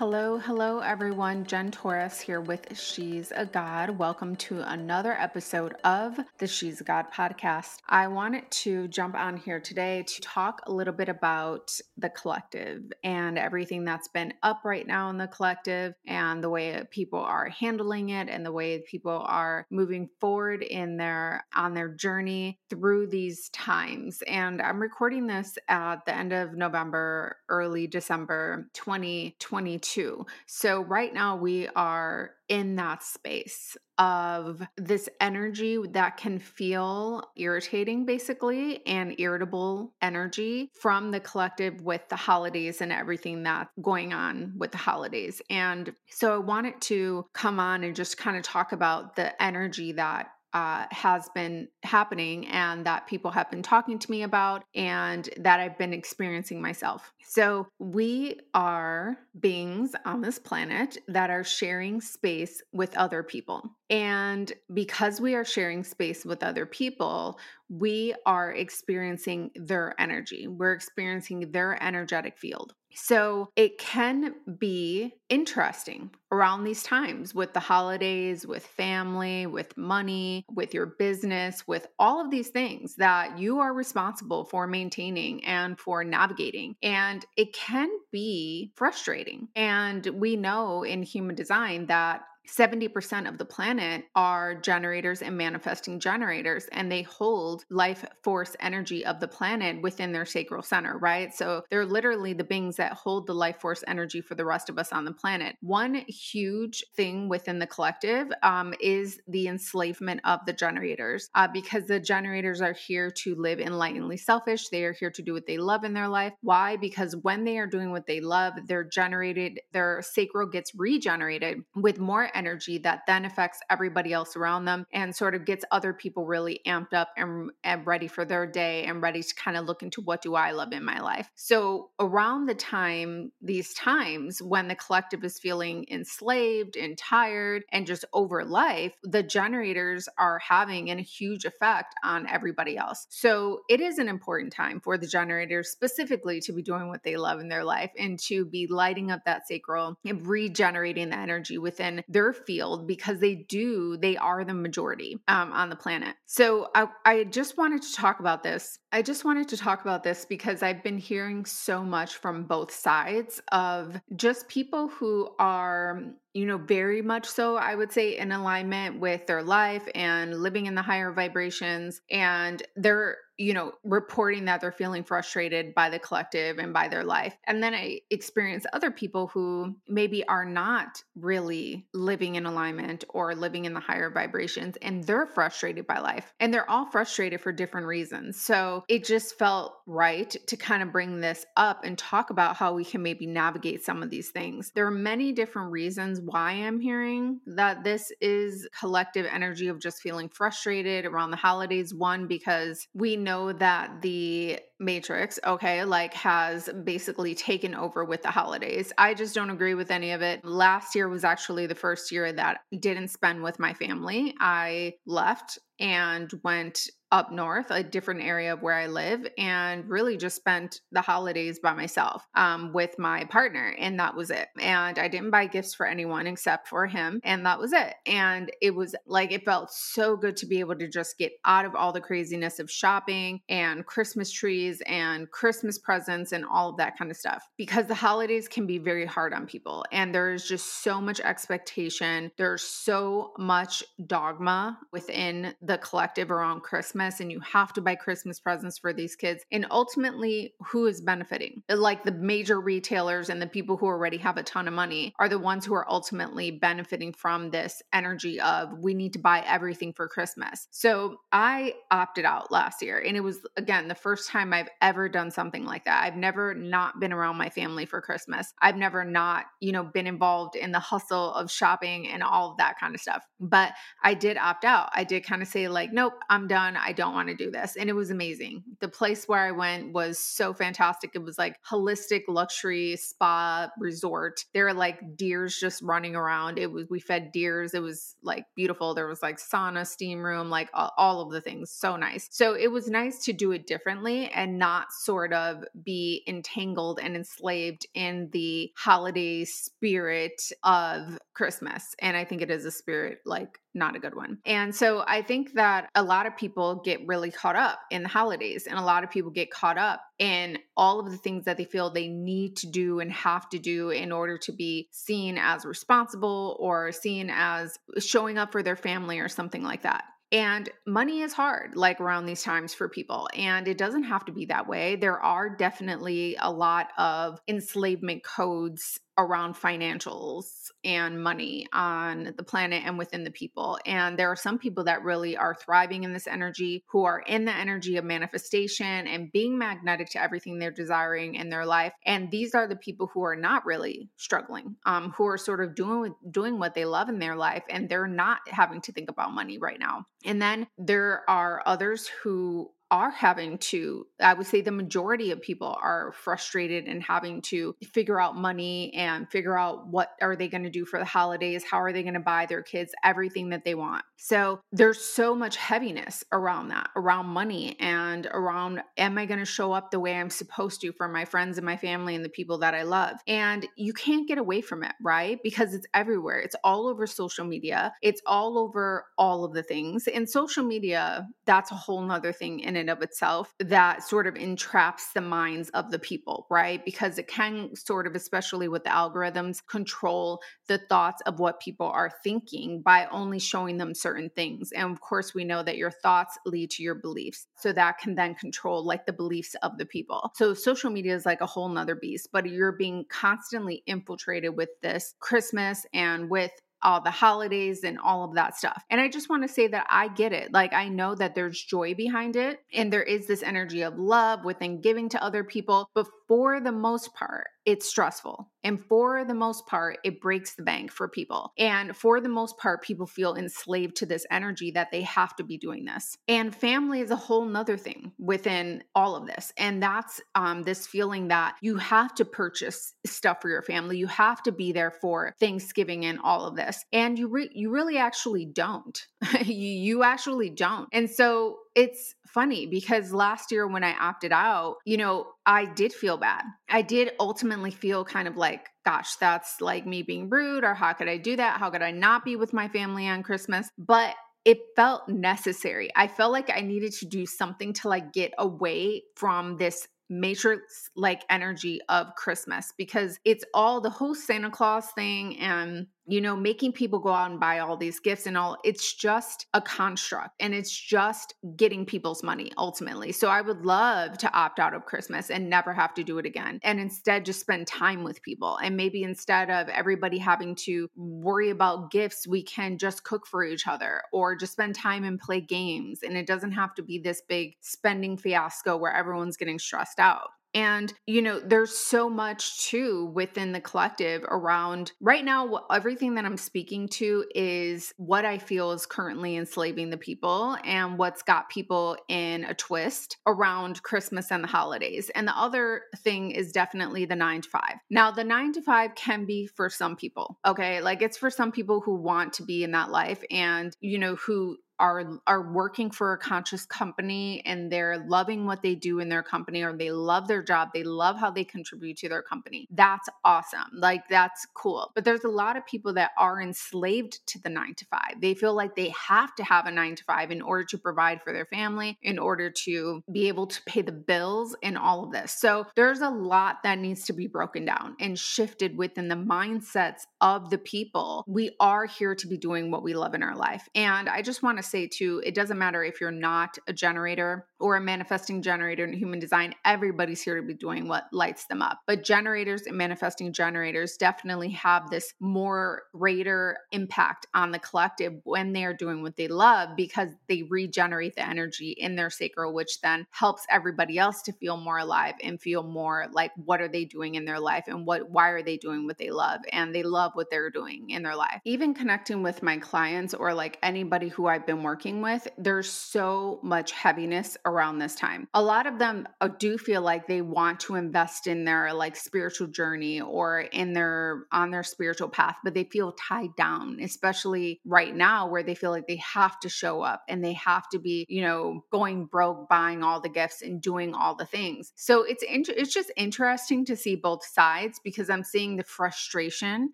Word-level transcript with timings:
Hello, 0.00 0.38
hello 0.38 0.78
everyone. 0.78 1.44
Jen 1.44 1.70
Torres 1.70 2.18
here 2.18 2.40
with 2.40 2.74
She's 2.74 3.34
a 3.36 3.44
God. 3.44 3.98
Welcome 3.98 4.34
to 4.36 4.62
another 4.62 5.12
episode 5.12 5.74
of 5.84 6.18
the 6.38 6.46
She's 6.46 6.80
a 6.80 6.84
God 6.84 7.12
podcast. 7.14 7.76
I 7.86 8.06
wanted 8.06 8.50
to 8.50 8.88
jump 8.88 9.14
on 9.14 9.36
here 9.36 9.60
today 9.60 10.04
to 10.04 10.20
talk 10.22 10.62
a 10.64 10.72
little 10.72 10.94
bit 10.94 11.10
about 11.10 11.78
the 11.98 12.08
collective 12.08 12.90
and 13.04 13.38
everything 13.38 13.84
that's 13.84 14.08
been 14.08 14.32
up 14.42 14.62
right 14.64 14.86
now 14.86 15.10
in 15.10 15.18
the 15.18 15.28
collective 15.28 15.92
and 16.06 16.42
the 16.42 16.48
way 16.48 16.82
people 16.90 17.18
are 17.18 17.50
handling 17.50 18.08
it 18.08 18.30
and 18.30 18.46
the 18.46 18.52
way 18.52 18.78
people 18.78 19.22
are 19.26 19.66
moving 19.70 20.08
forward 20.18 20.62
in 20.62 20.96
their 20.96 21.44
on 21.54 21.74
their 21.74 21.90
journey 21.90 22.58
through 22.70 23.08
these 23.08 23.50
times. 23.50 24.22
And 24.26 24.62
I'm 24.62 24.80
recording 24.80 25.26
this 25.26 25.58
at 25.68 26.06
the 26.06 26.16
end 26.16 26.32
of 26.32 26.54
November, 26.54 27.36
early 27.50 27.86
December 27.86 28.70
2022 28.72 29.89
too. 29.90 30.24
So, 30.46 30.82
right 30.82 31.12
now, 31.12 31.36
we 31.36 31.68
are 31.68 32.30
in 32.48 32.76
that 32.76 33.02
space 33.02 33.76
of 33.98 34.62
this 34.76 35.08
energy 35.20 35.78
that 35.92 36.16
can 36.16 36.38
feel 36.38 37.22
irritating, 37.36 38.06
basically, 38.06 38.84
and 38.86 39.18
irritable 39.18 39.92
energy 40.00 40.70
from 40.80 41.10
the 41.10 41.20
collective 41.20 41.80
with 41.82 42.08
the 42.08 42.16
holidays 42.16 42.80
and 42.80 42.92
everything 42.92 43.42
that's 43.42 43.70
going 43.82 44.12
on 44.12 44.52
with 44.56 44.72
the 44.72 44.78
holidays. 44.78 45.42
And 45.50 45.92
so, 46.08 46.34
I 46.34 46.38
wanted 46.38 46.80
to 46.82 47.26
come 47.34 47.58
on 47.58 47.84
and 47.84 47.94
just 47.94 48.16
kind 48.16 48.36
of 48.36 48.42
talk 48.42 48.72
about 48.72 49.16
the 49.16 49.40
energy 49.42 49.92
that 49.92 50.28
uh, 50.52 50.86
has 50.90 51.28
been 51.34 51.68
happening 51.82 52.46
and 52.48 52.84
that 52.86 53.06
people 53.06 53.30
have 53.30 53.50
been 53.50 53.62
talking 53.62 53.98
to 53.98 54.10
me 54.10 54.22
about 54.22 54.64
and 54.74 55.28
that 55.36 55.60
I've 55.60 55.78
been 55.78 55.92
experiencing 55.92 56.60
myself. 56.60 57.12
So, 57.26 57.68
we 57.78 58.40
are 58.54 59.16
beings 59.38 59.94
on 60.04 60.20
this 60.20 60.38
planet 60.38 60.98
that 61.06 61.30
are 61.30 61.44
sharing 61.44 62.00
space 62.00 62.62
with 62.72 62.96
other 62.96 63.22
people. 63.22 63.70
And 63.88 64.52
because 64.72 65.20
we 65.20 65.34
are 65.34 65.44
sharing 65.44 65.84
space 65.84 66.24
with 66.24 66.42
other 66.42 66.66
people, 66.66 67.38
we 67.70 68.14
are 68.26 68.52
experiencing 68.52 69.52
their 69.54 69.94
energy. 69.98 70.48
We're 70.48 70.72
experiencing 70.72 71.52
their 71.52 71.80
energetic 71.82 72.36
field. 72.36 72.74
So 72.94 73.50
it 73.54 73.78
can 73.78 74.34
be 74.58 75.14
interesting 75.28 76.10
around 76.32 76.64
these 76.64 76.82
times 76.82 77.34
with 77.34 77.54
the 77.54 77.60
holidays, 77.60 78.44
with 78.44 78.66
family, 78.66 79.46
with 79.46 79.76
money, 79.76 80.44
with 80.52 80.74
your 80.74 80.86
business, 80.86 81.66
with 81.68 81.86
all 81.98 82.20
of 82.20 82.30
these 82.30 82.48
things 82.48 82.96
that 82.96 83.38
you 83.38 83.60
are 83.60 83.72
responsible 83.72 84.44
for 84.44 84.66
maintaining 84.66 85.44
and 85.44 85.78
for 85.78 86.02
navigating. 86.02 86.74
And 86.82 87.24
it 87.36 87.52
can 87.52 87.88
be 88.10 88.72
frustrating. 88.74 89.48
And 89.54 90.04
we 90.06 90.34
know 90.34 90.82
in 90.82 91.04
human 91.04 91.36
design 91.36 91.86
that 91.86 92.22
70% 92.50 93.28
of 93.28 93.38
the 93.38 93.44
planet 93.44 94.04
are 94.14 94.54
generators 94.54 95.22
and 95.22 95.36
manifesting 95.36 96.00
generators, 96.00 96.66
and 96.72 96.90
they 96.90 97.02
hold 97.02 97.64
life 97.70 98.04
force 98.22 98.56
energy 98.60 99.04
of 99.06 99.20
the 99.20 99.28
planet 99.28 99.80
within 99.82 100.12
their 100.12 100.24
sacral 100.24 100.62
center, 100.62 100.98
right? 100.98 101.32
So 101.34 101.62
they're 101.70 101.86
literally 101.86 102.32
the 102.32 102.44
beings 102.44 102.76
that 102.76 102.92
hold 102.92 103.26
the 103.26 103.34
life 103.34 103.60
force 103.60 103.84
energy 103.86 104.20
for 104.20 104.34
the 104.34 104.44
rest 104.44 104.68
of 104.68 104.78
us 104.78 104.92
on 104.92 105.04
the 105.04 105.12
planet. 105.12 105.56
One 105.60 105.94
huge 106.08 106.82
thing 106.96 107.28
within 107.28 107.58
the 107.58 107.66
collective 107.66 108.28
um, 108.42 108.74
is 108.80 109.20
the 109.28 109.46
enslavement 109.46 110.20
of 110.24 110.40
the 110.46 110.52
generators, 110.52 111.30
uh, 111.34 111.48
because 111.48 111.86
the 111.86 112.00
generators 112.00 112.60
are 112.60 112.72
here 112.72 113.10
to 113.10 113.34
live 113.36 113.60
enlightenedly 113.60 114.16
selfish. 114.16 114.68
They 114.68 114.84
are 114.84 114.92
here 114.92 115.10
to 115.10 115.22
do 115.22 115.32
what 115.32 115.46
they 115.46 115.58
love 115.58 115.84
in 115.84 115.94
their 115.94 116.08
life. 116.08 116.32
Why? 116.40 116.76
Because 116.76 117.14
when 117.14 117.44
they 117.44 117.58
are 117.58 117.66
doing 117.66 117.92
what 117.92 118.06
they 118.06 118.20
love, 118.20 118.54
they're 118.66 118.84
generated, 118.84 119.60
their 119.72 120.02
sacral 120.02 120.48
gets 120.48 120.74
regenerated 120.74 121.62
with 121.76 122.00
more 122.00 122.28
energy 122.34 122.39
that 122.82 123.02
then 123.06 123.24
affects 123.24 123.60
everybody 123.70 124.12
else 124.12 124.36
around 124.36 124.64
them 124.64 124.86
and 124.92 125.14
sort 125.14 125.34
of 125.34 125.44
gets 125.44 125.64
other 125.70 125.92
people 125.92 126.26
really 126.26 126.60
amped 126.66 126.92
up 126.92 127.08
and, 127.16 127.50
and 127.64 127.86
ready 127.86 128.08
for 128.08 128.24
their 128.24 128.46
day 128.46 128.84
and 128.84 129.02
ready 129.02 129.22
to 129.22 129.34
kind 129.34 129.56
of 129.56 129.66
look 129.66 129.82
into 129.82 130.00
what 130.00 130.22
do 130.22 130.34
I 130.34 130.52
love 130.52 130.72
in 130.72 130.84
my 130.84 131.00
life. 131.00 131.30
So 131.34 131.90
around 131.98 132.46
the 132.46 132.54
time, 132.54 133.32
these 133.42 133.74
times 133.74 134.42
when 134.42 134.68
the 134.68 134.74
collective 134.74 135.24
is 135.24 135.38
feeling 135.38 135.86
enslaved 135.90 136.76
and 136.76 136.96
tired 136.96 137.64
and 137.72 137.86
just 137.86 138.04
over 138.12 138.44
life, 138.44 138.92
the 139.02 139.22
generators 139.22 140.08
are 140.18 140.38
having 140.38 140.90
a 140.90 141.02
huge 141.02 141.44
effect 141.44 141.94
on 142.02 142.28
everybody 142.28 142.76
else. 142.76 143.06
So 143.10 143.60
it 143.68 143.80
is 143.80 143.98
an 143.98 144.08
important 144.08 144.52
time 144.52 144.80
for 144.80 144.96
the 144.96 145.06
generators 145.06 145.70
specifically 145.70 146.40
to 146.40 146.52
be 146.52 146.62
doing 146.62 146.88
what 146.88 147.02
they 147.02 147.16
love 147.16 147.40
in 147.40 147.48
their 147.48 147.64
life 147.64 147.90
and 147.98 148.18
to 148.20 148.44
be 148.44 148.66
lighting 148.66 149.10
up 149.10 149.24
that 149.24 149.46
sacral 149.46 149.96
and 150.04 150.26
regenerating 150.26 151.10
the 151.10 151.18
energy 151.18 151.58
within 151.58 152.02
their 152.08 152.29
their 152.30 152.44
field 152.44 152.86
because 152.86 153.18
they 153.20 153.34
do, 153.34 153.96
they 153.96 154.16
are 154.16 154.44
the 154.44 154.54
majority 154.54 155.18
um, 155.28 155.52
on 155.52 155.70
the 155.70 155.76
planet. 155.76 156.14
So 156.26 156.68
I, 156.74 156.86
I 157.04 157.24
just 157.24 157.56
wanted 157.56 157.82
to 157.82 157.94
talk 157.94 158.20
about 158.20 158.42
this. 158.42 158.78
I 158.92 159.02
just 159.02 159.24
wanted 159.24 159.48
to 159.48 159.56
talk 159.56 159.82
about 159.82 160.02
this 160.02 160.24
because 160.24 160.62
I've 160.62 160.82
been 160.82 160.98
hearing 160.98 161.44
so 161.44 161.82
much 161.82 162.16
from 162.16 162.44
both 162.44 162.72
sides 162.72 163.40
of 163.52 164.00
just 164.16 164.48
people 164.48 164.88
who 164.88 165.30
are 165.38 166.02
you 166.32 166.46
know, 166.46 166.58
very 166.58 167.02
much 167.02 167.26
so, 167.26 167.56
I 167.56 167.74
would 167.74 167.92
say, 167.92 168.16
in 168.16 168.32
alignment 168.32 169.00
with 169.00 169.26
their 169.26 169.42
life 169.42 169.86
and 169.94 170.40
living 170.40 170.66
in 170.66 170.74
the 170.74 170.82
higher 170.82 171.12
vibrations. 171.12 172.00
And 172.10 172.62
they're, 172.76 173.18
you 173.36 173.54
know, 173.54 173.72
reporting 173.84 174.44
that 174.44 174.60
they're 174.60 174.70
feeling 174.70 175.02
frustrated 175.02 175.74
by 175.74 175.88
the 175.88 175.98
collective 175.98 176.58
and 176.58 176.74
by 176.74 176.88
their 176.88 177.04
life. 177.04 177.34
And 177.46 177.62
then 177.62 177.74
I 177.74 178.00
experience 178.10 178.66
other 178.72 178.90
people 178.90 179.28
who 179.28 179.74
maybe 179.88 180.26
are 180.28 180.44
not 180.44 181.02
really 181.16 181.86
living 181.94 182.34
in 182.34 182.44
alignment 182.44 183.04
or 183.08 183.34
living 183.34 183.64
in 183.64 183.72
the 183.72 183.80
higher 183.80 184.10
vibrations 184.10 184.76
and 184.82 185.02
they're 185.04 185.26
frustrated 185.26 185.86
by 185.86 186.00
life. 186.00 186.34
And 186.38 186.52
they're 186.52 186.68
all 186.68 186.84
frustrated 186.84 187.40
for 187.40 187.50
different 187.50 187.86
reasons. 187.86 188.38
So 188.38 188.84
it 188.88 189.04
just 189.04 189.38
felt 189.38 189.74
right 189.86 190.36
to 190.46 190.56
kind 190.56 190.82
of 190.82 190.92
bring 190.92 191.20
this 191.20 191.46
up 191.56 191.82
and 191.82 191.96
talk 191.96 192.28
about 192.28 192.56
how 192.56 192.74
we 192.74 192.84
can 192.84 193.02
maybe 193.02 193.26
navigate 193.26 193.82
some 193.82 194.02
of 194.02 194.10
these 194.10 194.30
things. 194.30 194.70
There 194.74 194.86
are 194.86 194.90
many 194.90 195.32
different 195.32 195.72
reasons 195.72 196.19
why 196.24 196.52
I'm 196.52 196.80
hearing 196.80 197.40
that 197.46 197.84
this 197.84 198.12
is 198.20 198.68
collective 198.78 199.26
energy 199.26 199.68
of 199.68 199.80
just 199.80 200.00
feeling 200.00 200.28
frustrated 200.28 201.04
around 201.04 201.30
the 201.30 201.36
holidays. 201.36 201.94
One, 201.94 202.26
because 202.26 202.86
we 202.94 203.16
know 203.16 203.52
that 203.52 204.02
the 204.02 204.60
Matrix, 204.78 205.38
okay, 205.46 205.84
like 205.84 206.14
has 206.14 206.68
basically 206.84 207.34
taken 207.34 207.74
over 207.74 208.04
with 208.04 208.22
the 208.22 208.30
holidays. 208.30 208.92
I 208.96 209.14
just 209.14 209.34
don't 209.34 209.50
agree 209.50 209.74
with 209.74 209.90
any 209.90 210.12
of 210.12 210.22
it. 210.22 210.44
Last 210.44 210.94
year 210.94 211.08
was 211.08 211.24
actually 211.24 211.66
the 211.66 211.74
first 211.74 212.10
year 212.10 212.32
that 212.32 212.60
I 212.72 212.76
didn't 212.76 213.08
spend 213.08 213.42
with 213.42 213.58
my 213.58 213.74
family. 213.74 214.34
I 214.40 214.94
left 215.06 215.58
and 215.78 216.30
went 216.42 216.88
up 217.12 217.32
north, 217.32 217.70
a 217.70 217.82
different 217.82 218.22
area 218.22 218.52
of 218.52 218.62
where 218.62 218.74
I 218.74 218.86
live, 218.86 219.26
and 219.36 219.88
really 219.88 220.16
just 220.16 220.36
spent 220.36 220.80
the 220.92 221.00
holidays 221.00 221.58
by 221.58 221.72
myself 221.72 222.26
um, 222.34 222.72
with 222.72 222.98
my 222.98 223.24
partner. 223.24 223.74
And 223.78 223.98
that 223.98 224.14
was 224.14 224.30
it. 224.30 224.48
And 224.60 224.98
I 224.98 225.08
didn't 225.08 225.30
buy 225.30 225.46
gifts 225.46 225.74
for 225.74 225.86
anyone 225.86 226.26
except 226.26 226.68
for 226.68 226.86
him. 226.86 227.20
And 227.24 227.44
that 227.46 227.58
was 227.58 227.72
it. 227.72 227.94
And 228.06 228.52
it 228.62 228.74
was 228.74 228.94
like, 229.06 229.32
it 229.32 229.44
felt 229.44 229.72
so 229.72 230.16
good 230.16 230.36
to 230.36 230.46
be 230.46 230.60
able 230.60 230.76
to 230.76 230.88
just 230.88 231.18
get 231.18 231.32
out 231.44 231.64
of 231.64 231.74
all 231.74 231.92
the 231.92 232.00
craziness 232.00 232.60
of 232.60 232.70
shopping 232.70 233.40
and 233.48 233.84
Christmas 233.86 234.30
trees 234.30 234.80
and 234.86 235.28
Christmas 235.30 235.78
presents 235.78 236.30
and 236.30 236.44
all 236.44 236.70
of 236.70 236.76
that 236.76 236.96
kind 236.96 237.10
of 237.10 237.16
stuff. 237.16 237.48
Because 237.56 237.86
the 237.86 237.94
holidays 237.94 238.46
can 238.46 238.66
be 238.66 238.78
very 238.78 239.06
hard 239.06 239.34
on 239.34 239.46
people. 239.46 239.84
And 239.90 240.14
there's 240.14 240.46
just 240.46 240.82
so 240.84 241.00
much 241.00 241.18
expectation. 241.20 242.30
There's 242.36 242.62
so 242.62 243.32
much 243.36 243.82
dogma 244.06 244.78
within 244.92 245.54
the 245.60 245.78
collective 245.78 246.30
around 246.30 246.60
Christmas. 246.60 246.99
And 247.00 247.32
you 247.32 247.40
have 247.40 247.72
to 247.72 247.80
buy 247.80 247.94
Christmas 247.94 248.40
presents 248.40 248.78
for 248.78 248.92
these 248.92 249.16
kids. 249.16 249.42
And 249.50 249.66
ultimately, 249.70 250.54
who 250.68 250.86
is 250.86 251.00
benefiting? 251.00 251.62
Like 251.68 252.04
the 252.04 252.12
major 252.12 252.60
retailers 252.60 253.30
and 253.30 253.40
the 253.40 253.46
people 253.46 253.76
who 253.76 253.86
already 253.86 254.18
have 254.18 254.36
a 254.36 254.42
ton 254.42 254.68
of 254.68 254.74
money 254.74 255.14
are 255.18 255.28
the 255.28 255.38
ones 255.38 255.64
who 255.64 255.74
are 255.74 255.90
ultimately 255.90 256.50
benefiting 256.50 257.12
from 257.12 257.50
this 257.50 257.82
energy 257.92 258.40
of 258.40 258.78
we 258.78 258.92
need 258.92 259.14
to 259.14 259.18
buy 259.18 259.42
everything 259.46 259.92
for 259.92 260.08
Christmas. 260.08 260.68
So 260.70 261.16
I 261.32 261.74
opted 261.90 262.24
out 262.24 262.52
last 262.52 262.82
year. 262.82 262.98
And 262.98 263.16
it 263.16 263.20
was, 263.20 263.40
again, 263.56 263.88
the 263.88 263.94
first 263.94 264.28
time 264.28 264.52
I've 264.52 264.68
ever 264.82 265.08
done 265.08 265.30
something 265.30 265.64
like 265.64 265.86
that. 265.86 266.04
I've 266.04 266.16
never 266.16 266.54
not 266.54 267.00
been 267.00 267.12
around 267.12 267.36
my 267.36 267.48
family 267.48 267.86
for 267.86 268.00
Christmas. 268.00 268.52
I've 268.60 268.76
never 268.76 269.04
not, 269.04 269.46
you 269.60 269.72
know, 269.72 269.84
been 269.84 270.06
involved 270.06 270.54
in 270.54 270.72
the 270.72 270.80
hustle 270.80 271.32
of 271.32 271.50
shopping 271.50 272.08
and 272.08 272.22
all 272.22 272.50
of 272.50 272.58
that 272.58 272.78
kind 272.78 272.94
of 272.94 273.00
stuff. 273.00 273.24
But 273.40 273.72
I 274.02 274.14
did 274.14 274.36
opt 274.36 274.64
out. 274.64 274.90
I 274.94 275.04
did 275.04 275.24
kind 275.24 275.40
of 275.40 275.48
say, 275.48 275.68
like, 275.68 275.92
nope, 275.92 276.14
I'm 276.28 276.46
done. 276.46 276.76
Don't 276.92 277.14
want 277.14 277.28
to 277.28 277.34
do 277.34 277.50
this. 277.50 277.76
And 277.76 277.88
it 277.88 277.94
was 277.94 278.10
amazing. 278.10 278.64
The 278.80 278.88
place 278.88 279.26
where 279.26 279.40
I 279.40 279.52
went 279.52 279.92
was 279.92 280.18
so 280.18 280.52
fantastic. 280.52 281.12
It 281.14 281.22
was 281.22 281.38
like 281.38 281.56
holistic 281.68 282.22
luxury 282.28 282.96
spa 282.96 283.70
resort. 283.78 284.44
There 284.54 284.64
were 284.64 284.74
like 284.74 285.16
deers 285.16 285.58
just 285.58 285.82
running 285.82 286.16
around. 286.16 286.58
It 286.58 286.72
was, 286.72 286.86
we 286.90 287.00
fed 287.00 287.32
deers. 287.32 287.74
It 287.74 287.82
was 287.82 288.14
like 288.22 288.46
beautiful. 288.54 288.94
There 288.94 289.06
was 289.06 289.22
like 289.22 289.38
sauna, 289.38 289.86
steam 289.86 290.22
room, 290.22 290.50
like 290.50 290.70
all, 290.74 290.92
all 290.96 291.20
of 291.20 291.30
the 291.30 291.40
things. 291.40 291.70
So 291.70 291.96
nice. 291.96 292.28
So 292.30 292.54
it 292.54 292.68
was 292.68 292.88
nice 292.88 293.24
to 293.24 293.32
do 293.32 293.52
it 293.52 293.66
differently 293.66 294.28
and 294.28 294.58
not 294.58 294.92
sort 294.92 295.32
of 295.32 295.64
be 295.82 296.22
entangled 296.26 297.00
and 297.02 297.16
enslaved 297.16 297.86
in 297.94 298.30
the 298.32 298.72
holiday 298.76 299.44
spirit 299.44 300.50
of 300.62 301.18
Christmas. 301.34 301.94
And 301.98 302.16
I 302.16 302.24
think 302.24 302.42
it 302.42 302.50
is 302.50 302.64
a 302.64 302.70
spirit 302.70 303.20
like 303.24 303.58
not 303.74 303.96
a 303.96 303.98
good 303.98 304.14
one. 304.14 304.38
And 304.44 304.74
so 304.74 305.04
I 305.06 305.22
think 305.22 305.54
that 305.54 305.88
a 305.94 306.02
lot 306.02 306.26
of 306.26 306.36
people 306.36 306.82
get 306.84 307.06
really 307.06 307.30
caught 307.30 307.56
up 307.56 307.78
in 307.90 308.02
the 308.02 308.08
holidays, 308.08 308.66
and 308.66 308.78
a 308.78 308.82
lot 308.82 309.04
of 309.04 309.10
people 309.10 309.30
get 309.30 309.50
caught 309.50 309.78
up 309.78 310.02
in 310.18 310.58
all 310.76 311.00
of 311.00 311.10
the 311.10 311.16
things 311.16 311.44
that 311.44 311.56
they 311.56 311.64
feel 311.64 311.90
they 311.90 312.08
need 312.08 312.56
to 312.56 312.66
do 312.66 313.00
and 313.00 313.12
have 313.12 313.48
to 313.50 313.58
do 313.58 313.90
in 313.90 314.12
order 314.12 314.38
to 314.38 314.52
be 314.52 314.88
seen 314.90 315.38
as 315.38 315.64
responsible 315.64 316.56
or 316.60 316.92
seen 316.92 317.30
as 317.30 317.78
showing 317.98 318.38
up 318.38 318.52
for 318.52 318.62
their 318.62 318.76
family 318.76 319.18
or 319.18 319.28
something 319.28 319.62
like 319.62 319.82
that. 319.82 320.04
And 320.32 320.68
money 320.86 321.22
is 321.22 321.32
hard, 321.32 321.74
like 321.74 322.00
around 322.00 322.26
these 322.26 322.44
times 322.44 322.72
for 322.72 322.88
people. 322.88 323.28
And 323.34 323.66
it 323.66 323.76
doesn't 323.76 324.04
have 324.04 324.24
to 324.26 324.32
be 324.32 324.46
that 324.46 324.68
way. 324.68 324.94
There 324.94 325.18
are 325.18 325.50
definitely 325.50 326.36
a 326.38 326.52
lot 326.52 326.88
of 326.96 327.40
enslavement 327.48 328.22
codes 328.22 329.00
around 329.20 329.54
financials 329.54 330.70
and 330.82 331.22
money 331.22 331.66
on 331.74 332.32
the 332.36 332.42
planet 332.42 332.82
and 332.86 332.96
within 332.96 333.22
the 333.22 333.30
people. 333.30 333.78
And 333.84 334.18
there 334.18 334.30
are 334.30 334.36
some 334.36 334.58
people 334.58 334.84
that 334.84 335.02
really 335.02 335.36
are 335.36 335.54
thriving 335.54 336.04
in 336.04 336.12
this 336.12 336.26
energy, 336.26 336.84
who 336.88 337.04
are 337.04 337.20
in 337.20 337.44
the 337.44 337.54
energy 337.54 337.98
of 337.98 338.04
manifestation 338.04 339.06
and 339.06 339.30
being 339.30 339.58
magnetic 339.58 340.08
to 340.10 340.22
everything 340.22 340.58
they're 340.58 340.70
desiring 340.70 341.34
in 341.34 341.50
their 341.50 341.66
life. 341.66 341.92
And 342.06 342.30
these 342.30 342.54
are 342.54 342.66
the 342.66 342.76
people 342.76 343.10
who 343.12 343.22
are 343.24 343.36
not 343.36 343.66
really 343.66 344.08
struggling, 344.16 344.76
um, 344.86 345.12
who 345.16 345.26
are 345.26 345.38
sort 345.38 345.62
of 345.62 345.74
doing 345.74 346.14
doing 346.30 346.58
what 346.58 346.74
they 346.74 346.86
love 346.86 347.08
in 347.08 347.18
their 347.18 347.36
life, 347.36 347.64
and 347.68 347.88
they're 347.88 348.06
not 348.06 348.38
having 348.46 348.80
to 348.82 348.92
think 348.92 349.10
about 349.10 349.34
money 349.34 349.58
right 349.58 349.78
now. 349.78 350.06
And 350.24 350.40
then 350.40 350.66
there 350.78 351.28
are 351.28 351.62
others 351.66 352.10
who 352.22 352.70
are 352.90 353.10
having 353.10 353.58
to 353.58 354.06
i 354.20 354.34
would 354.34 354.46
say 354.46 354.60
the 354.60 354.70
majority 354.70 355.30
of 355.30 355.40
people 355.40 355.76
are 355.82 356.12
frustrated 356.12 356.86
and 356.86 357.02
having 357.02 357.40
to 357.42 357.74
figure 357.92 358.20
out 358.20 358.36
money 358.36 358.92
and 358.94 359.30
figure 359.30 359.58
out 359.58 359.88
what 359.88 360.10
are 360.20 360.36
they 360.36 360.48
going 360.48 360.64
to 360.64 360.70
do 360.70 360.84
for 360.84 360.98
the 360.98 361.04
holidays 361.04 361.64
how 361.64 361.80
are 361.80 361.92
they 361.92 362.02
going 362.02 362.14
to 362.14 362.20
buy 362.20 362.46
their 362.46 362.62
kids 362.62 362.92
everything 363.04 363.50
that 363.50 363.64
they 363.64 363.74
want. 363.74 364.04
So 364.16 364.60
there's 364.72 365.00
so 365.00 365.34
much 365.34 365.56
heaviness 365.56 366.24
around 366.32 366.68
that 366.68 366.90
around 366.96 367.26
money 367.26 367.76
and 367.80 368.26
around 368.26 368.82
am 368.96 369.18
i 369.18 369.26
going 369.26 369.38
to 369.38 369.46
show 369.46 369.72
up 369.72 369.90
the 369.90 370.00
way 370.00 370.14
i'm 370.16 370.30
supposed 370.30 370.80
to 370.82 370.92
for 370.92 371.08
my 371.08 371.24
friends 371.24 371.58
and 371.58 371.64
my 371.64 371.76
family 371.76 372.14
and 372.14 372.24
the 372.24 372.30
people 372.30 372.58
that 372.58 372.74
i 372.74 372.82
love? 372.82 373.16
And 373.26 373.66
you 373.76 373.92
can't 373.92 374.28
get 374.28 374.38
away 374.38 374.60
from 374.60 374.82
it 374.82 374.92
right? 375.02 375.38
Because 375.42 375.74
it's 375.74 375.86
everywhere. 375.94 376.38
It's 376.38 376.56
all 376.62 376.86
over 376.86 377.06
social 377.06 377.44
media. 377.44 377.92
It's 378.02 378.20
all 378.26 378.58
over 378.58 379.06
all 379.16 379.44
of 379.44 379.54
the 379.54 379.62
things. 379.62 380.06
And 380.06 380.28
social 380.28 380.64
media 380.64 381.26
that's 381.46 381.70
a 381.70 381.74
whole 381.74 382.02
nother 382.02 382.32
thing 382.32 382.60
in 382.60 382.76
and 382.80 382.90
of 382.90 383.02
itself 383.02 383.54
that 383.60 384.02
sort 384.02 384.26
of 384.26 384.34
entraps 384.36 385.12
the 385.12 385.20
minds 385.20 385.68
of 385.70 385.90
the 385.90 385.98
people, 385.98 386.46
right? 386.50 386.84
Because 386.84 387.18
it 387.18 387.28
can 387.28 387.74
sort 387.76 388.06
of, 388.06 388.14
especially 388.14 388.68
with 388.68 388.84
the 388.84 388.90
algorithms, 388.90 389.58
control 389.66 390.40
the 390.66 390.78
thoughts 390.78 391.22
of 391.26 391.38
what 391.38 391.60
people 391.60 391.86
are 391.86 392.10
thinking 392.24 392.82
by 392.82 393.06
only 393.12 393.38
showing 393.38 393.76
them 393.76 393.94
certain 393.94 394.30
things. 394.34 394.72
And 394.72 394.90
of 394.90 395.00
course, 395.00 395.34
we 395.34 395.44
know 395.44 395.62
that 395.62 395.76
your 395.76 395.90
thoughts 395.90 396.38
lead 396.46 396.70
to 396.70 396.82
your 396.82 396.94
beliefs. 396.96 397.46
So 397.56 397.72
that 397.72 397.98
can 397.98 398.14
then 398.14 398.34
control 398.34 398.84
like 398.84 399.06
the 399.06 399.12
beliefs 399.12 399.54
of 399.62 399.78
the 399.78 399.86
people. 399.86 400.32
So 400.34 400.54
social 400.54 400.90
media 400.90 401.14
is 401.14 401.26
like 401.26 401.40
a 401.40 401.46
whole 401.46 401.68
nother 401.68 401.94
beast, 401.94 402.28
but 402.32 402.46
you're 402.46 402.72
being 402.72 403.04
constantly 403.08 403.82
infiltrated 403.86 404.56
with 404.56 404.70
this 404.82 405.14
Christmas 405.20 405.86
and 405.92 406.30
with 406.30 406.52
all 406.82 407.00
the 407.00 407.10
holidays 407.10 407.84
and 407.84 407.98
all 407.98 408.24
of 408.24 408.34
that 408.34 408.56
stuff. 408.56 408.84
And 408.90 409.00
I 409.00 409.08
just 409.08 409.28
want 409.28 409.42
to 409.42 409.48
say 409.48 409.68
that 409.68 409.86
I 409.88 410.08
get 410.08 410.32
it. 410.32 410.52
Like, 410.52 410.72
I 410.72 410.88
know 410.88 411.14
that 411.14 411.34
there's 411.34 411.62
joy 411.62 411.94
behind 411.94 412.36
it 412.36 412.60
and 412.72 412.92
there 412.92 413.02
is 413.02 413.26
this 413.26 413.42
energy 413.42 413.82
of 413.82 413.98
love 413.98 414.44
within 414.44 414.80
giving 414.80 415.08
to 415.10 415.22
other 415.22 415.44
people. 415.44 415.88
But 415.94 416.06
for 416.30 416.60
the 416.60 416.70
most 416.70 417.12
part, 417.12 417.48
it's 417.66 417.88
stressful. 417.88 418.48
And 418.62 418.80
for 418.84 419.24
the 419.24 419.34
most 419.34 419.66
part, 419.66 419.98
it 420.04 420.20
breaks 420.20 420.54
the 420.54 420.62
bank 420.62 420.92
for 420.92 421.08
people. 421.08 421.52
And 421.58 421.96
for 421.96 422.20
the 422.20 422.28
most 422.28 422.56
part, 422.56 422.82
people 422.82 423.06
feel 423.06 423.34
enslaved 423.34 423.96
to 423.96 424.06
this 424.06 424.24
energy 424.30 424.70
that 424.72 424.92
they 424.92 425.02
have 425.02 425.34
to 425.36 425.44
be 425.44 425.58
doing 425.58 425.86
this. 425.86 426.16
And 426.28 426.54
family 426.54 427.00
is 427.00 427.10
a 427.10 427.16
whole 427.16 427.44
nother 427.46 427.76
thing 427.76 428.12
within 428.16 428.84
all 428.94 429.16
of 429.16 429.26
this. 429.26 429.52
And 429.56 429.82
that's 429.82 430.20
um, 430.36 430.62
this 430.62 430.86
feeling 430.86 431.28
that 431.28 431.56
you 431.62 431.78
have 431.78 432.14
to 432.14 432.24
purchase 432.24 432.94
stuff 433.04 433.38
for 433.42 433.48
your 433.48 433.62
family. 433.62 433.98
You 433.98 434.06
have 434.06 434.40
to 434.44 434.52
be 434.52 434.70
there 434.70 434.92
for 434.92 435.34
Thanksgiving 435.40 436.04
and 436.04 436.20
all 436.22 436.46
of 436.46 436.54
this. 436.54 436.84
And 436.92 437.18
you 437.18 437.26
re- 437.26 437.50
you 437.52 437.70
really 437.70 437.98
actually 437.98 438.46
don't. 438.46 439.04
you, 439.44 439.54
you 439.54 440.02
actually 440.04 440.50
don't. 440.50 440.88
And 440.92 441.10
so 441.10 441.56
it's 441.74 442.14
funny 442.26 442.66
because 442.66 443.12
last 443.12 443.52
year 443.52 443.66
when 443.66 443.84
I 443.84 443.94
opted 443.96 444.32
out, 444.32 444.76
you 444.84 444.96
know, 444.96 445.26
I 445.46 445.66
did 445.66 445.92
feel 445.92 446.16
bad. 446.16 446.44
I 446.68 446.82
did 446.82 447.12
ultimately 447.20 447.70
feel 447.70 448.04
kind 448.04 448.26
of 448.26 448.36
like, 448.36 448.68
gosh, 448.84 449.16
that's 449.16 449.60
like 449.60 449.86
me 449.86 450.02
being 450.02 450.28
rude, 450.28 450.64
or 450.64 450.74
how 450.74 450.92
could 450.92 451.08
I 451.08 451.16
do 451.16 451.36
that? 451.36 451.58
How 451.58 451.70
could 451.70 451.82
I 451.82 451.90
not 451.90 452.24
be 452.24 452.36
with 452.36 452.52
my 452.52 452.68
family 452.68 453.08
on 453.08 453.22
Christmas? 453.22 453.68
But 453.78 454.14
it 454.44 454.58
felt 454.74 455.08
necessary. 455.08 455.90
I 455.94 456.08
felt 456.08 456.32
like 456.32 456.50
I 456.54 456.60
needed 456.60 456.92
to 456.94 457.06
do 457.06 457.26
something 457.26 457.72
to 457.74 457.88
like 457.88 458.12
get 458.12 458.32
away 458.38 459.02
from 459.16 459.56
this 459.56 459.86
matrix 460.08 460.90
like 460.96 461.22
energy 461.30 461.80
of 461.88 462.14
Christmas 462.16 462.72
because 462.76 463.18
it's 463.24 463.44
all 463.54 463.80
the 463.80 463.90
whole 463.90 464.14
Santa 464.14 464.50
Claus 464.50 464.90
thing 464.92 465.38
and 465.38 465.86
you 466.10 466.20
know, 466.20 466.34
making 466.34 466.72
people 466.72 466.98
go 466.98 467.12
out 467.12 467.30
and 467.30 467.38
buy 467.38 467.60
all 467.60 467.76
these 467.76 468.00
gifts 468.00 468.26
and 468.26 468.36
all, 468.36 468.58
it's 468.64 468.94
just 468.94 469.46
a 469.54 469.60
construct 469.60 470.34
and 470.40 470.54
it's 470.54 470.76
just 470.76 471.34
getting 471.56 471.86
people's 471.86 472.22
money 472.22 472.50
ultimately. 472.58 473.12
So 473.12 473.28
I 473.28 473.40
would 473.40 473.64
love 473.64 474.18
to 474.18 474.32
opt 474.32 474.58
out 474.58 474.74
of 474.74 474.86
Christmas 474.86 475.30
and 475.30 475.48
never 475.48 475.72
have 475.72 475.94
to 475.94 476.04
do 476.04 476.18
it 476.18 476.26
again 476.26 476.58
and 476.64 476.80
instead 476.80 477.24
just 477.24 477.40
spend 477.40 477.66
time 477.66 478.02
with 478.02 478.22
people. 478.22 478.56
And 478.56 478.76
maybe 478.76 479.02
instead 479.02 479.50
of 479.50 479.68
everybody 479.68 480.18
having 480.18 480.54
to 480.56 480.88
worry 480.96 481.50
about 481.50 481.90
gifts, 481.90 482.26
we 482.26 482.42
can 482.42 482.76
just 482.76 483.04
cook 483.04 483.26
for 483.26 483.44
each 483.44 483.68
other 483.68 484.02
or 484.12 484.34
just 484.34 484.52
spend 484.52 484.74
time 484.74 485.04
and 485.04 485.18
play 485.18 485.40
games. 485.40 486.02
And 486.02 486.16
it 486.16 486.26
doesn't 486.26 486.52
have 486.52 486.74
to 486.74 486.82
be 486.82 486.98
this 486.98 487.22
big 487.22 487.54
spending 487.60 488.16
fiasco 488.16 488.76
where 488.76 488.92
everyone's 488.92 489.36
getting 489.36 489.58
stressed 489.58 490.00
out. 490.00 490.30
And, 490.54 490.92
you 491.06 491.22
know, 491.22 491.40
there's 491.40 491.76
so 491.76 492.10
much 492.10 492.66
too 492.68 493.06
within 493.14 493.52
the 493.52 493.60
collective 493.60 494.24
around 494.24 494.92
right 495.00 495.24
now, 495.24 495.66
everything 495.70 496.14
that 496.14 496.24
I'm 496.24 496.36
speaking 496.36 496.88
to 496.88 497.24
is 497.34 497.92
what 497.96 498.24
I 498.24 498.38
feel 498.38 498.72
is 498.72 498.86
currently 498.86 499.36
enslaving 499.36 499.90
the 499.90 499.96
people 499.96 500.56
and 500.64 500.98
what's 500.98 501.22
got 501.22 501.48
people 501.48 501.96
in 502.08 502.44
a 502.44 502.54
twist 502.54 503.18
around 503.26 503.82
Christmas 503.82 504.30
and 504.30 504.42
the 504.42 504.48
holidays. 504.48 505.10
And 505.14 505.26
the 505.26 505.38
other 505.38 505.82
thing 505.98 506.30
is 506.32 506.52
definitely 506.52 507.04
the 507.04 507.16
nine 507.16 507.42
to 507.42 507.48
five. 507.48 507.76
Now, 507.88 508.10
the 508.10 508.24
nine 508.24 508.52
to 508.54 508.62
five 508.62 508.94
can 508.94 509.24
be 509.26 509.46
for 509.46 509.70
some 509.70 509.96
people, 509.96 510.38
okay? 510.46 510.80
Like 510.80 511.02
it's 511.02 511.16
for 511.16 511.30
some 511.30 511.52
people 511.52 511.80
who 511.80 511.94
want 511.94 512.32
to 512.34 512.42
be 512.42 512.64
in 512.64 512.72
that 512.72 512.90
life 512.90 513.22
and, 513.30 513.76
you 513.80 513.98
know, 513.98 514.16
who 514.16 514.56
are 514.80 515.20
are 515.26 515.52
working 515.52 515.90
for 515.90 516.12
a 516.12 516.18
conscious 516.18 516.64
company 516.64 517.42
and 517.44 517.70
they're 517.70 518.04
loving 518.08 518.46
what 518.46 518.62
they 518.62 518.74
do 518.74 518.98
in 518.98 519.08
their 519.08 519.22
company 519.22 519.62
or 519.62 519.76
they 519.76 519.90
love 519.92 520.26
their 520.26 520.42
job, 520.42 520.70
they 520.72 520.82
love 520.82 521.16
how 521.16 521.30
they 521.30 521.44
contribute 521.44 521.98
to 521.98 522.08
their 522.08 522.22
company. 522.22 522.66
That's 522.70 523.08
awesome. 523.24 523.68
Like 523.74 524.08
that's 524.08 524.46
cool. 524.54 524.90
But 524.94 525.04
there's 525.04 525.24
a 525.24 525.28
lot 525.28 525.56
of 525.56 525.66
people 525.66 525.92
that 525.94 526.12
are 526.16 526.40
enslaved 526.40 527.24
to 527.28 527.40
the 527.40 527.50
9 527.50 527.74
to 527.74 527.86
5. 527.86 528.00
They 528.20 528.34
feel 528.34 528.54
like 528.54 528.74
they 528.74 528.92
have 529.08 529.34
to 529.36 529.44
have 529.44 529.66
a 529.66 529.70
9 529.70 529.96
to 529.96 530.04
5 530.04 530.30
in 530.30 530.42
order 530.42 530.64
to 530.64 530.78
provide 530.78 531.22
for 531.22 531.32
their 531.32 531.46
family, 531.46 531.98
in 532.02 532.18
order 532.18 532.50
to 532.50 533.02
be 533.12 533.28
able 533.28 533.46
to 533.46 533.62
pay 533.64 533.82
the 533.82 533.92
bills 533.92 534.56
and 534.62 534.78
all 534.78 535.04
of 535.04 535.12
this. 535.12 535.32
So 535.32 535.66
there's 535.76 536.00
a 536.00 536.10
lot 536.10 536.62
that 536.62 536.78
needs 536.78 537.04
to 537.04 537.12
be 537.12 537.26
broken 537.26 537.64
down 537.64 537.96
and 538.00 538.18
shifted 538.18 538.76
within 538.76 539.08
the 539.08 539.14
mindsets 539.14 540.02
of 540.20 540.50
the 540.50 540.58
people. 540.58 541.24
We 541.26 541.54
are 541.60 541.84
here 541.84 542.14
to 542.14 542.26
be 542.26 542.38
doing 542.38 542.70
what 542.70 542.82
we 542.82 542.94
love 542.94 543.14
in 543.14 543.22
our 543.22 543.36
life. 543.36 543.68
And 543.74 544.08
I 544.08 544.22
just 544.22 544.42
want 544.42 544.58
to 544.58 544.62
say 544.70 544.86
too, 544.86 545.22
it 545.24 545.34
doesn't 545.34 545.58
matter 545.58 545.84
if 545.84 546.00
you're 546.00 546.10
not 546.10 546.56
a 546.66 546.72
generator 546.72 547.46
or 547.60 547.76
a 547.76 547.80
manifesting 547.80 548.42
generator 548.42 548.84
in 548.84 548.92
human 548.92 549.18
design, 549.18 549.54
everybody's 549.64 550.22
here 550.22 550.36
to 550.36 550.42
be 550.42 550.54
doing 550.54 550.88
what 550.88 551.04
lights 551.12 551.46
them 551.46 551.62
up. 551.62 551.80
But 551.86 552.04
generators 552.04 552.62
and 552.62 552.76
manifesting 552.76 553.32
generators 553.32 553.96
definitely 553.96 554.50
have 554.50 554.90
this 554.90 555.14
more 555.20 555.82
greater 555.92 556.58
impact 556.72 557.26
on 557.34 557.50
the 557.50 557.58
collective 557.58 558.14
when 558.24 558.52
they 558.52 558.64
are 558.64 558.74
doing 558.74 559.02
what 559.02 559.16
they 559.16 559.28
love 559.28 559.70
because 559.76 560.10
they 560.28 560.42
regenerate 560.44 561.14
the 561.16 561.26
energy 561.26 561.70
in 561.70 561.96
their 561.96 562.10
sacral, 562.10 562.52
which 562.52 562.80
then 562.80 563.06
helps 563.10 563.46
everybody 563.50 563.98
else 563.98 564.22
to 564.22 564.32
feel 564.32 564.56
more 564.56 564.78
alive 564.78 565.14
and 565.22 565.40
feel 565.40 565.62
more 565.62 566.06
like 566.12 566.32
what 566.36 566.60
are 566.60 566.68
they 566.68 566.84
doing 566.84 567.14
in 567.14 567.24
their 567.24 567.40
life 567.40 567.64
and 567.66 567.86
what 567.86 568.10
why 568.10 568.28
are 568.30 568.42
they 568.42 568.56
doing 568.56 568.86
what 568.86 568.98
they 568.98 569.10
love 569.10 569.40
and 569.52 569.74
they 569.74 569.82
love 569.82 570.12
what 570.14 570.30
they're 570.30 570.50
doing 570.50 570.90
in 570.90 571.02
their 571.02 571.16
life. 571.16 571.40
Even 571.44 571.74
connecting 571.74 572.22
with 572.22 572.42
my 572.42 572.56
clients 572.58 573.14
or 573.14 573.34
like 573.34 573.58
anybody 573.62 574.08
who 574.08 574.26
I've 574.26 574.46
been 574.46 574.62
working 574.62 575.02
with, 575.02 575.28
there's 575.38 575.70
so 575.70 576.40
much 576.42 576.72
heaviness 576.72 577.36
around 577.50 577.78
this 577.78 577.94
time. 577.94 578.28
A 578.34 578.42
lot 578.42 578.66
of 578.66 578.78
them 578.78 579.06
uh, 579.20 579.28
do 579.28 579.58
feel 579.58 579.82
like 579.82 580.06
they 580.06 580.22
want 580.22 580.60
to 580.60 580.76
invest 580.76 581.26
in 581.26 581.44
their 581.44 581.72
like 581.72 581.96
spiritual 581.96 582.46
journey 582.46 583.00
or 583.00 583.40
in 583.40 583.72
their 583.72 584.24
on 584.32 584.50
their 584.50 584.62
spiritual 584.62 585.08
path, 585.08 585.36
but 585.44 585.54
they 585.54 585.64
feel 585.64 585.92
tied 585.92 586.34
down, 586.36 586.78
especially 586.80 587.60
right 587.64 587.94
now 587.94 588.28
where 588.28 588.42
they 588.42 588.54
feel 588.54 588.70
like 588.70 588.86
they 588.86 588.96
have 588.96 589.38
to 589.40 589.48
show 589.48 589.82
up 589.82 590.02
and 590.08 590.24
they 590.24 590.32
have 590.34 590.68
to 590.70 590.78
be, 590.78 591.06
you 591.08 591.22
know, 591.22 591.64
going 591.70 592.06
broke 592.06 592.48
buying 592.48 592.82
all 592.82 593.00
the 593.00 593.08
gifts 593.08 593.42
and 593.42 593.60
doing 593.60 593.94
all 593.94 594.14
the 594.14 594.26
things. 594.26 594.72
So 594.76 595.02
it's 595.02 595.22
inter- 595.22 595.54
it's 595.56 595.72
just 595.72 595.92
interesting 595.96 596.64
to 596.66 596.76
see 596.76 596.96
both 596.96 597.24
sides 597.24 597.80
because 597.82 598.10
I'm 598.10 598.24
seeing 598.24 598.56
the 598.56 598.64
frustration 598.64 599.72